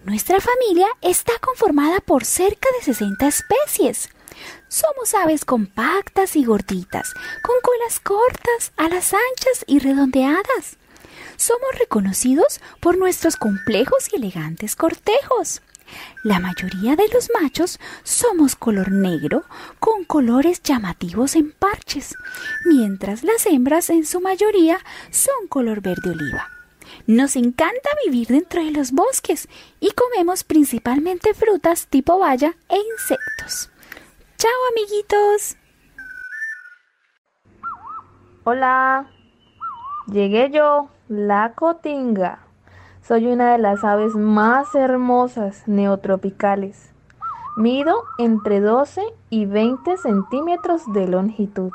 Nuestra 0.08 0.40
familia 0.40 0.88
está 1.02 1.34
conformada 1.40 2.00
por 2.00 2.24
cerca 2.24 2.70
de 2.80 2.86
60 2.86 3.28
especies. 3.28 4.10
Somos 4.70 5.14
aves 5.14 5.44
compactas 5.44 6.38
y 6.38 6.46
gorditas, 6.46 7.14
con 7.44 7.56
colas 7.62 8.00
cortas, 8.00 8.72
alas 8.78 9.14
anchas 9.14 9.66
y 9.68 9.80
redondeadas. 9.80 10.78
Somos 11.36 11.78
reconocidos 11.78 12.62
por 12.80 12.98
nuestros 12.98 13.36
complejos 13.36 14.08
y 14.14 14.16
elegantes 14.16 14.78
cortejos. 14.78 15.62
La 16.24 16.40
mayoría 16.40 16.96
de 16.96 17.10
los 17.10 17.30
machos 17.42 17.78
somos 18.04 18.56
color 18.56 18.94
negro 18.94 19.44
con 19.82 20.06
colores 20.06 20.64
llamativos 20.64 21.36
en 21.36 21.52
parches, 21.52 22.16
mientras 22.64 23.26
las 23.26 23.46
hembras 23.46 23.90
en 23.90 24.06
su 24.06 24.22
mayoría 24.22 24.80
son 25.12 25.50
color 25.50 25.82
verde 25.82 26.12
oliva. 26.12 26.57
Nos 27.08 27.38
encanta 27.38 27.90
vivir 28.06 28.28
dentro 28.28 28.62
de 28.62 28.72
los 28.72 28.92
bosques 28.92 29.48
y 29.80 29.92
comemos 29.92 30.44
principalmente 30.44 31.34
frutas 31.34 31.88
tipo 31.88 32.20
baya 32.20 32.58
e 32.68 32.76
insectos. 32.76 33.72
¡Chao 34.36 34.52
amiguitos! 34.74 35.56
Hola, 38.44 39.10
llegué 40.08 40.52
yo, 40.52 40.90
la 41.08 41.54
cotinga. 41.54 42.40
Soy 43.02 43.28
una 43.28 43.54
de 43.54 43.60
las 43.60 43.86
aves 43.86 44.16
más 44.16 44.76
hermosas 44.76 45.66
neotropicales. 45.66 46.92
Mido 47.56 48.04
entre 48.18 48.60
12 48.60 49.02
y 49.30 49.46
20 49.46 49.96
centímetros 49.96 50.82
de 50.92 51.08
longitud. 51.08 51.72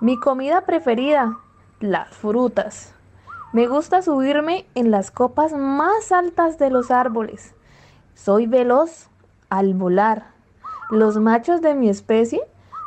Mi 0.00 0.18
comida 0.18 0.62
preferida, 0.62 1.38
las 1.78 2.16
frutas. 2.16 2.94
Me 3.52 3.66
gusta 3.66 4.02
subirme 4.02 4.66
en 4.74 4.90
las 4.90 5.10
copas 5.10 5.52
más 5.52 6.12
altas 6.12 6.58
de 6.58 6.70
los 6.70 6.90
árboles. 6.90 7.54
Soy 8.14 8.46
veloz 8.46 9.08
al 9.48 9.74
volar. 9.74 10.28
Los 10.90 11.18
machos 11.18 11.60
de 11.60 11.74
mi 11.74 11.88
especie 11.88 12.40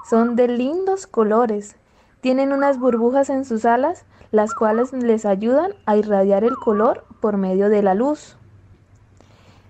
son 0.10 0.36
de 0.36 0.47
lindos 0.47 1.06
colores. 1.06 1.76
Tienen 2.21 2.54
unas 2.54 2.80
burbujas 2.80 3.30
en 3.30 3.43
sus 3.43 3.65
alas 3.65 4.06
las 4.34 4.56
cuales 4.56 4.91
les 4.93 5.26
ayudan 5.26 5.73
a 5.86 5.95
irradiar 5.95 6.43
el 6.43 6.56
color 6.56 7.06
por 7.19 7.38
medio 7.38 7.69
de 7.69 7.84
la 7.84 7.93
luz. 7.93 8.36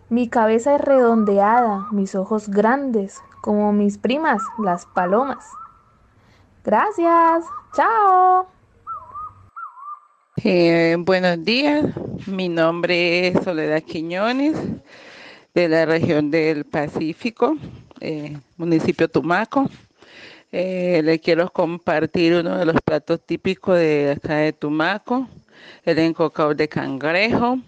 Mi 0.09 0.29
cabeza 0.29 0.75
es 0.75 0.81
redondeada, 0.81 1.87
mis 1.91 2.15
ojos 2.15 2.47
grandes, 2.47 3.21
como 3.41 3.73
mis 3.73 3.97
primas, 3.97 4.41
las 4.57 4.85
palomas. 4.85 5.45
Gracias, 6.63 7.43
chao. 7.73 8.47
Eh, 10.37 10.95
buenos 10.97 11.45
días, 11.45 11.85
mi 12.25 12.49
nombre 12.49 13.27
es 13.27 13.43
Soledad 13.43 13.83
Quiñones, 13.83 14.57
de 15.53 15.69
la 15.69 15.85
región 15.85 16.31
del 16.31 16.65
Pacífico, 16.65 17.55
eh, 17.99 18.35
municipio 18.57 19.07
Tumaco. 19.07 19.69
Eh, 20.51 21.01
le 21.03 21.19
quiero 21.19 21.51
compartir 21.51 22.33
uno 22.33 22.57
de 22.57 22.65
los 22.65 22.81
platos 22.81 23.21
típicos 23.23 23.77
de 23.77 24.15
acá 24.17 24.37
de 24.37 24.53
Tumaco, 24.53 25.27
el 25.85 25.99
encocado 25.99 26.55
de 26.55 26.67
cangrejo, 26.67 27.59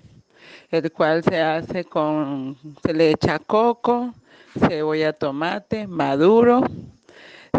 el 0.71 0.91
cual 0.91 1.23
se 1.23 1.39
hace 1.39 1.85
con, 1.85 2.57
se 2.83 2.93
le 2.95 3.11
echa 3.11 3.37
coco, 3.37 4.11
cebolla, 4.67 5.13
tomate, 5.13 5.85
maduro, 5.85 6.63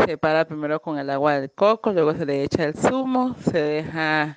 se 0.05 0.19
para 0.19 0.45
primero 0.45 0.83
con 0.83 0.99
el 0.99 1.11
agua 1.11 1.39
del 1.39 1.51
coco, 1.53 1.93
luego 1.93 2.13
se 2.15 2.27
le 2.27 2.43
echa 2.43 2.65
el 2.65 2.75
zumo, 2.75 3.37
se 3.49 3.63
deja 3.63 4.37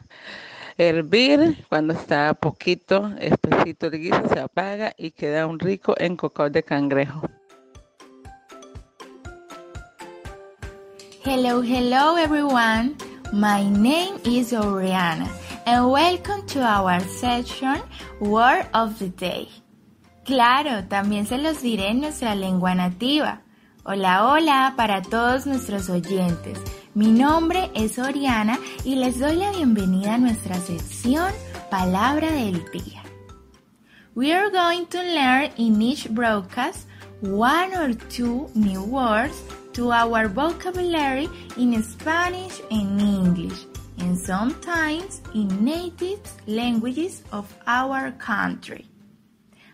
hervir, 0.80 1.66
cuando 1.68 1.94
está 1.94 2.34
poquito, 2.34 3.12
espesito 3.20 3.88
el 3.88 4.00
guiso, 4.00 4.24
se 4.32 4.40
apaga 4.40 4.94
y 4.98 5.12
queda 5.12 5.46
un 5.46 5.60
rico 5.60 5.94
encocado 5.98 6.50
de 6.50 6.64
cangrejo. 6.64 7.22
Hello, 11.26 11.62
hello 11.62 12.18
everyone. 12.18 12.96
My 13.34 13.70
name 13.70 14.20
is 14.24 14.54
Oriana 14.54 15.30
and 15.66 15.92
welcome 15.92 16.46
to 16.48 16.62
our 16.62 17.02
session 17.02 17.82
Word 18.22 18.66
of 18.74 18.98
the 19.00 19.10
Day. 19.10 19.50
Claro, 20.24 20.88
también 20.88 21.26
se 21.26 21.38
los 21.38 21.62
diré 21.62 21.90
en 21.90 22.00
nuestra 22.00 22.36
lengua 22.36 22.74
nativa. 22.74 23.42
Hola, 23.84 24.30
hola 24.30 24.74
para 24.78 25.02
todos 25.02 25.46
nuestros 25.46 25.90
oyentes. 25.90 26.60
Mi 27.00 27.14
nombre 27.14 27.72
es 27.76 27.98
Oriana 27.98 28.60
y 28.84 28.96
les 28.96 29.22
doy 29.22 29.38
la 29.38 29.52
bienvenida 29.52 30.16
a 30.16 30.18
nuestra 30.18 30.56
sección 30.60 31.32
Palabra 31.70 32.30
del 32.30 32.70
Día. 32.74 33.02
We 34.16 34.34
are 34.34 34.50
going 34.52 34.86
to 34.88 35.02
learn 35.02 35.50
in 35.56 35.82
each 35.82 36.10
broadcast 36.10 36.90
one 37.22 37.74
or 37.74 37.94
two 38.10 38.50
new 38.54 38.84
words 38.84 39.42
to 39.76 39.94
our 39.94 40.28
vocabulary 40.28 41.30
in 41.56 41.82
Spanish 41.82 42.62
and 42.70 43.00
English, 43.00 43.66
and 44.00 44.18
sometimes 44.18 45.22
in 45.34 45.48
native 45.64 46.20
languages 46.48 47.24
of 47.32 47.46
our 47.66 48.12
country. 48.18 48.89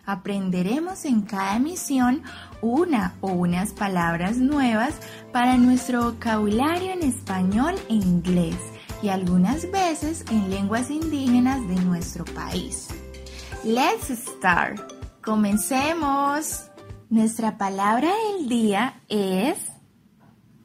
Aprenderemos 0.06 1.04
en 1.04 1.22
cada 1.22 1.56
emisión 1.56 2.22
una 2.62 3.14
o 3.20 3.32
unas 3.32 3.72
palabras 3.72 4.36
nuevas 4.36 4.94
para 5.32 5.56
nuestro 5.56 6.12
vocabulario 6.12 6.92
en 6.92 7.02
español 7.02 7.74
e 7.88 7.94
inglés 7.94 8.56
y 9.02 9.08
algunas 9.08 9.70
veces 9.70 10.24
en 10.30 10.48
lenguas 10.48 10.90
indígenas 10.90 11.66
de 11.68 11.74
nuestro 11.76 12.24
país. 12.24 12.88
Let's 13.64 14.08
start. 14.08 14.80
Comencemos. 15.22 16.70
Nuestra 17.10 17.58
palabra 17.58 18.10
del 18.38 18.48
día 18.48 19.00
es 19.08 19.58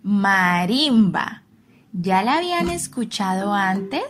marimba. 0.03 1.43
¿Ya 1.93 2.23
la 2.23 2.37
habían 2.37 2.69
escuchado 2.69 3.53
antes? 3.53 4.03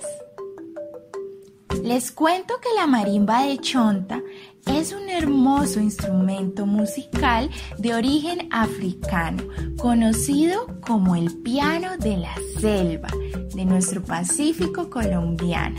Les 1.84 2.12
cuento 2.12 2.60
que 2.62 2.70
la 2.76 2.86
marimba 2.86 3.44
de 3.44 3.58
Chonta 3.58 4.22
es 4.68 4.94
un 4.94 5.10
hermoso 5.10 5.80
instrumento 5.80 6.68
musical 6.68 7.50
de 7.80 7.96
origen 7.96 8.48
africano, 8.52 9.44
conocido 9.78 10.68
como 10.86 11.16
el 11.16 11.34
piano 11.42 11.98
de 11.98 12.18
la 12.18 12.36
selva 12.60 13.10
de 13.56 13.66
nuestro 13.66 14.04
Pacífico 14.04 14.90
colombiano. 14.90 15.78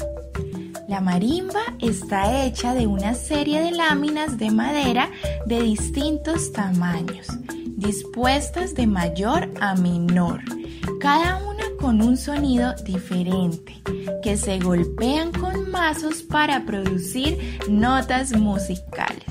La 0.88 1.00
marimba 1.00 1.62
está 1.80 2.44
hecha 2.44 2.74
de 2.74 2.88
una 2.88 3.14
serie 3.14 3.62
de 3.62 3.70
láminas 3.70 4.38
de 4.38 4.50
madera 4.50 5.08
de 5.46 5.62
distintos 5.62 6.52
tamaños, 6.52 7.28
dispuestas 7.76 8.74
de 8.74 8.88
mayor 8.88 9.48
a 9.60 9.76
menor, 9.76 10.40
cada 11.00 11.36
una 11.44 11.51
con 11.82 12.00
un 12.00 12.16
sonido 12.16 12.74
diferente, 12.84 13.82
que 14.22 14.36
se 14.36 14.60
golpean 14.60 15.32
con 15.32 15.68
mazos 15.68 16.22
para 16.22 16.64
producir 16.64 17.58
notas 17.68 18.38
musicales. 18.38 19.26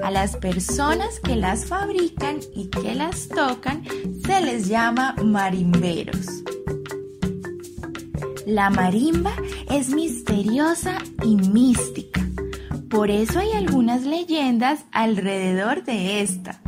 A 0.00 0.12
las 0.12 0.36
personas 0.36 1.18
que 1.18 1.34
las 1.34 1.66
fabrican 1.66 2.38
y 2.54 2.68
que 2.68 2.94
las 2.94 3.28
tocan 3.28 3.82
se 4.24 4.40
les 4.40 4.68
llama 4.68 5.16
marimberos. 5.24 6.44
La 8.46 8.70
marimba 8.70 9.32
es 9.68 9.88
misteriosa 9.88 10.98
y 11.24 11.34
mística. 11.34 12.24
Por 12.88 13.10
eso 13.10 13.40
hay 13.40 13.50
algunas 13.50 14.04
leyendas 14.04 14.84
alrededor 14.92 15.82
de 15.82 16.22
esta, 16.22 16.60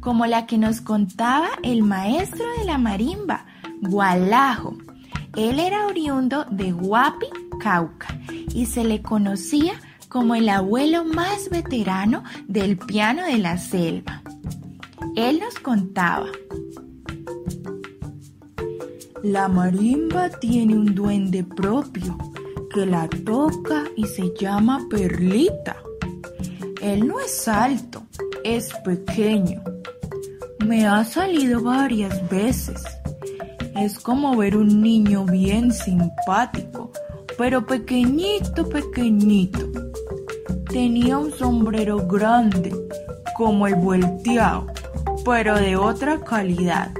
como 0.00 0.26
la 0.26 0.46
que 0.46 0.58
nos 0.58 0.80
contaba 0.80 1.48
el 1.62 1.84
maestro 1.84 2.44
de 2.58 2.64
la 2.64 2.76
marimba, 2.76 3.46
Gualajo. 3.82 4.76
Él 5.36 5.60
era 5.60 5.86
oriundo 5.86 6.44
de 6.50 6.72
Huapi, 6.72 7.26
Cauca, 7.60 8.18
y 8.54 8.66
se 8.66 8.84
le 8.84 9.02
conocía 9.02 9.74
como 10.08 10.34
el 10.34 10.48
abuelo 10.48 11.04
más 11.04 11.50
veterano 11.50 12.24
del 12.46 12.78
piano 12.78 13.24
de 13.24 13.38
la 13.38 13.58
selva. 13.58 14.22
Él 15.16 15.40
nos 15.40 15.58
contaba, 15.58 16.26
la 19.22 19.48
marimba 19.48 20.30
tiene 20.30 20.76
un 20.76 20.94
duende 20.94 21.42
propio 21.42 22.16
que 22.72 22.86
la 22.86 23.08
toca 23.08 23.84
y 23.96 24.06
se 24.06 24.32
llama 24.38 24.86
Perlita. 24.88 25.76
Él 26.80 27.08
no 27.08 27.18
es 27.18 27.48
alto, 27.48 28.06
es 28.44 28.72
pequeño. 28.84 29.60
Me 30.64 30.86
ha 30.86 31.04
salido 31.04 31.62
varias 31.62 32.28
veces. 32.30 32.80
Es 33.78 33.96
como 34.00 34.36
ver 34.36 34.56
un 34.56 34.82
niño 34.82 35.24
bien 35.24 35.70
simpático, 35.72 36.90
pero 37.38 37.64
pequeñito, 37.64 38.68
pequeñito. 38.68 39.60
Tenía 40.68 41.16
un 41.16 41.30
sombrero 41.30 42.04
grande, 42.08 42.74
como 43.36 43.68
el 43.68 43.76
volteado, 43.76 44.66
pero 45.24 45.54
de 45.54 45.76
otra 45.76 46.18
calidad 46.18 46.90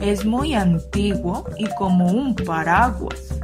es 0.00 0.26
muy 0.26 0.52
antiguo 0.52 1.46
y 1.56 1.64
como 1.78 2.12
un 2.12 2.34
paraguas. 2.34 3.40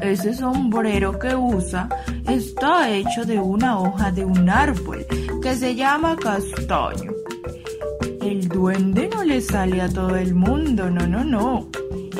Ese 0.00 0.34
sombrero 0.34 1.20
que 1.20 1.36
usa 1.36 1.88
está 2.26 2.90
hecho 2.90 3.24
de 3.24 3.38
una 3.38 3.78
hoja 3.78 4.10
de 4.10 4.24
un 4.24 4.50
árbol 4.50 5.06
que 5.40 5.54
se 5.54 5.76
llama 5.76 6.16
castaño. 6.16 7.21
El 8.22 8.48
duende 8.48 9.08
no 9.08 9.24
le 9.24 9.40
sale 9.40 9.80
a 9.80 9.88
todo 9.88 10.14
el 10.16 10.34
mundo, 10.34 10.88
no, 10.88 11.06
no, 11.08 11.24
no. 11.24 11.68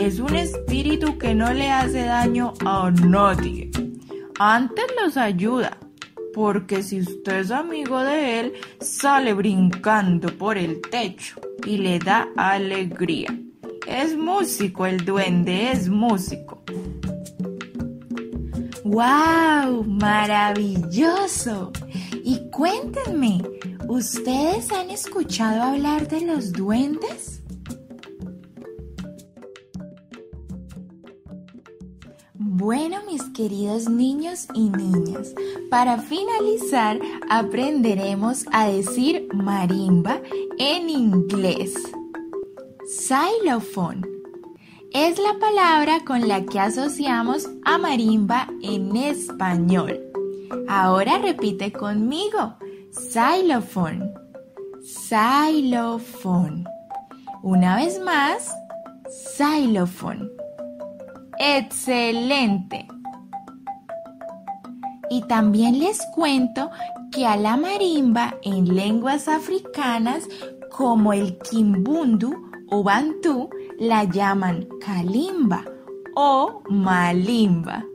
Es 0.01 0.19
un 0.19 0.35
espíritu 0.35 1.17
que 1.17 1.33
no 1.33 1.53
le 1.53 1.71
hace 1.71 2.03
daño 2.03 2.55
a 2.65 2.91
nadie. 2.91 3.71
Antes 4.39 4.85
los 5.01 5.17
ayuda, 5.17 5.79
porque 6.35 6.83
si 6.83 7.01
usted 7.01 7.41
es 7.41 7.51
amigo 7.53 8.01
de 8.01 8.41
él, 8.41 8.53
sale 8.81 9.33
brincando 9.33 10.37
por 10.37 10.59
el 10.59 10.81
techo 10.81 11.41
y 11.65 11.79
le 11.79 12.01
da 12.01 12.29
alegría. 12.37 13.29
Es 13.87 14.17
músico 14.17 14.87
el 14.87 15.05
duende, 15.05 15.71
es 15.71 15.89
músico. 15.89 16.65
¡Wow! 18.85 19.85
¡Maravilloso! 19.85 21.73
Y 22.25 22.51
cuéntenme, 22.51 23.43
¿ustedes 23.93 24.73
han 24.73 24.89
escuchado 24.89 25.63
hablar 25.63 26.09
de 26.09 26.23
los 26.23 26.51
duendes? 26.51 27.43
Bueno, 32.33 32.97
mis 33.07 33.23
queridos 33.35 33.91
niños 33.91 34.47
y 34.55 34.71
niñas, 34.71 35.35
para 35.69 35.99
finalizar 35.99 36.99
aprenderemos 37.29 38.47
a 38.51 38.67
decir 38.67 39.29
marimba 39.35 40.23
en 40.59 40.89
inglés. 40.89 41.75
Xylophone 42.87 44.09
es 44.93 45.19
la 45.19 45.39
palabra 45.39 46.03
con 46.07 46.27
la 46.29 46.47
que 46.47 46.61
asociamos 46.61 47.47
a 47.67 47.77
marimba 47.77 48.49
en 48.63 48.97
español. 48.97 50.01
Ahora 50.67 51.19
repite 51.19 51.73
conmigo. 51.73 52.57
Xylophone. 52.93 54.13
Xylophone. 54.83 56.67
Una 57.43 57.77
vez 57.77 57.99
más. 57.99 58.55
Xylophone. 59.09 60.31
Excelente. 61.39 62.87
Y 65.09 65.23
también 65.23 65.79
les 65.79 66.05
cuento 66.15 66.71
que 67.11 67.27
a 67.27 67.37
la 67.37 67.57
marimba 67.57 68.35
en 68.43 68.75
lenguas 68.75 69.27
africanas 69.27 70.29
como 70.71 71.15
el 71.15 71.39
kimbundu 71.39 72.35
o 72.69 72.83
bantú 72.83 73.49
la 73.79 74.05
llaman 74.05 74.69
kalimba 74.85 75.65
o 76.15 76.63
malimba. 76.69 77.87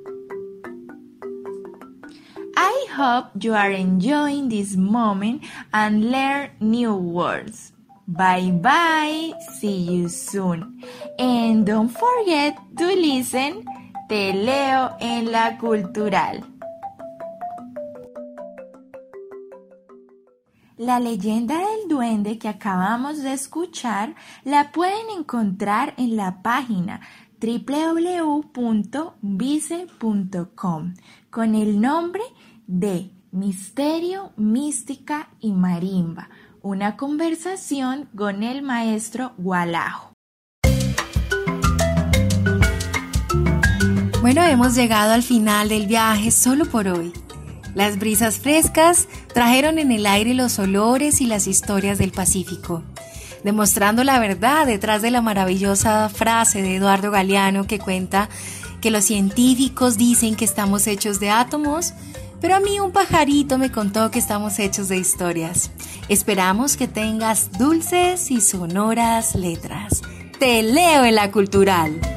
Hope 2.98 3.30
you 3.40 3.54
are 3.54 3.72
enjoying 3.72 4.50
this 4.50 4.76
moment 4.76 5.44
and 5.72 6.10
learn 6.10 6.50
new 6.60 6.96
words. 6.96 7.72
Bye 8.08 8.52
bye. 8.52 9.34
See 9.60 9.78
you 9.78 10.10
soon. 10.10 10.84
And 11.20 11.66
don't 11.66 11.90
forget 11.90 12.58
to 12.78 12.88
listen. 12.88 13.66
Te 14.10 14.34
leo 14.34 14.96
en 15.00 15.32
la 15.32 15.58
cultural. 15.58 16.44
La 20.78 21.00
leyenda 21.00 21.58
del 21.58 21.88
duende 21.90 22.38
que 22.38 22.48
acabamos 22.48 23.22
de 23.24 23.34
escuchar 23.34 24.16
la 24.44 24.72
pueden 24.72 25.10
encontrar 25.18 25.94
en 25.98 26.16
la 26.16 26.42
página 26.42 27.02
www.vice.com 27.42 28.44
con 31.30 31.56
el 31.56 31.82
nombre 31.82 32.22
de 32.68 33.12
Misterio, 33.32 34.34
Mística 34.38 35.30
y 35.40 35.52
Marimba 35.54 36.30
una 36.68 36.98
conversación 36.98 38.10
con 38.14 38.44
el 38.44 38.62
maestro 38.62 39.32
Gualajo. 39.38 40.12
Bueno, 44.20 44.44
hemos 44.44 44.76
llegado 44.76 45.14
al 45.14 45.24
final 45.24 45.70
del 45.70 45.88
viaje 45.88 46.30
solo 46.30 46.66
por 46.66 46.90
hoy. 46.90 47.14
Las 47.74 47.98
brisas 47.98 48.40
frescas 48.40 49.08
trajeron 49.34 49.80
en 49.80 49.94
el 49.94 50.06
aire 50.06 50.34
los 50.34 50.60
olores 50.60 51.22
y 51.22 51.28
las 51.28 51.48
historias 51.48 52.00
del 52.00 52.12
Pacífico, 52.12 52.84
demostrando 53.46 54.04
la 54.04 54.20
verdad 54.20 54.66
detrás 54.66 55.02
de 55.02 55.12
la 55.12 55.22
maravillosa 55.22 56.10
frase 56.10 56.62
de 56.62 56.76
Eduardo 56.76 57.12
Galeano 57.12 57.66
que 57.66 57.80
cuenta 57.80 58.28
que 58.82 58.92
los 58.92 59.06
científicos 59.06 59.98
dicen 59.98 60.36
que 60.36 60.44
estamos 60.44 60.86
hechos 60.88 61.22
de 61.22 61.30
átomos, 61.30 61.94
pero 62.40 62.56
a 62.56 62.60
mí 62.60 62.80
un 62.80 62.92
pajarito 62.92 63.58
me 63.58 63.72
contó 63.72 64.12
que 64.12 64.20
estamos 64.20 64.60
hechos 64.60 64.90
de 64.90 64.98
historias. 64.98 65.72
Esperamos 66.10 66.78
que 66.78 66.88
tengas 66.88 67.52
dulces 67.58 68.32
y 68.32 68.42
sonoras 68.42 69.36
letras. 69.36 70.02
Te 70.40 70.64
leo 70.64 71.06
en 71.06 71.16
la 71.16 71.32
cultural. 71.32 72.17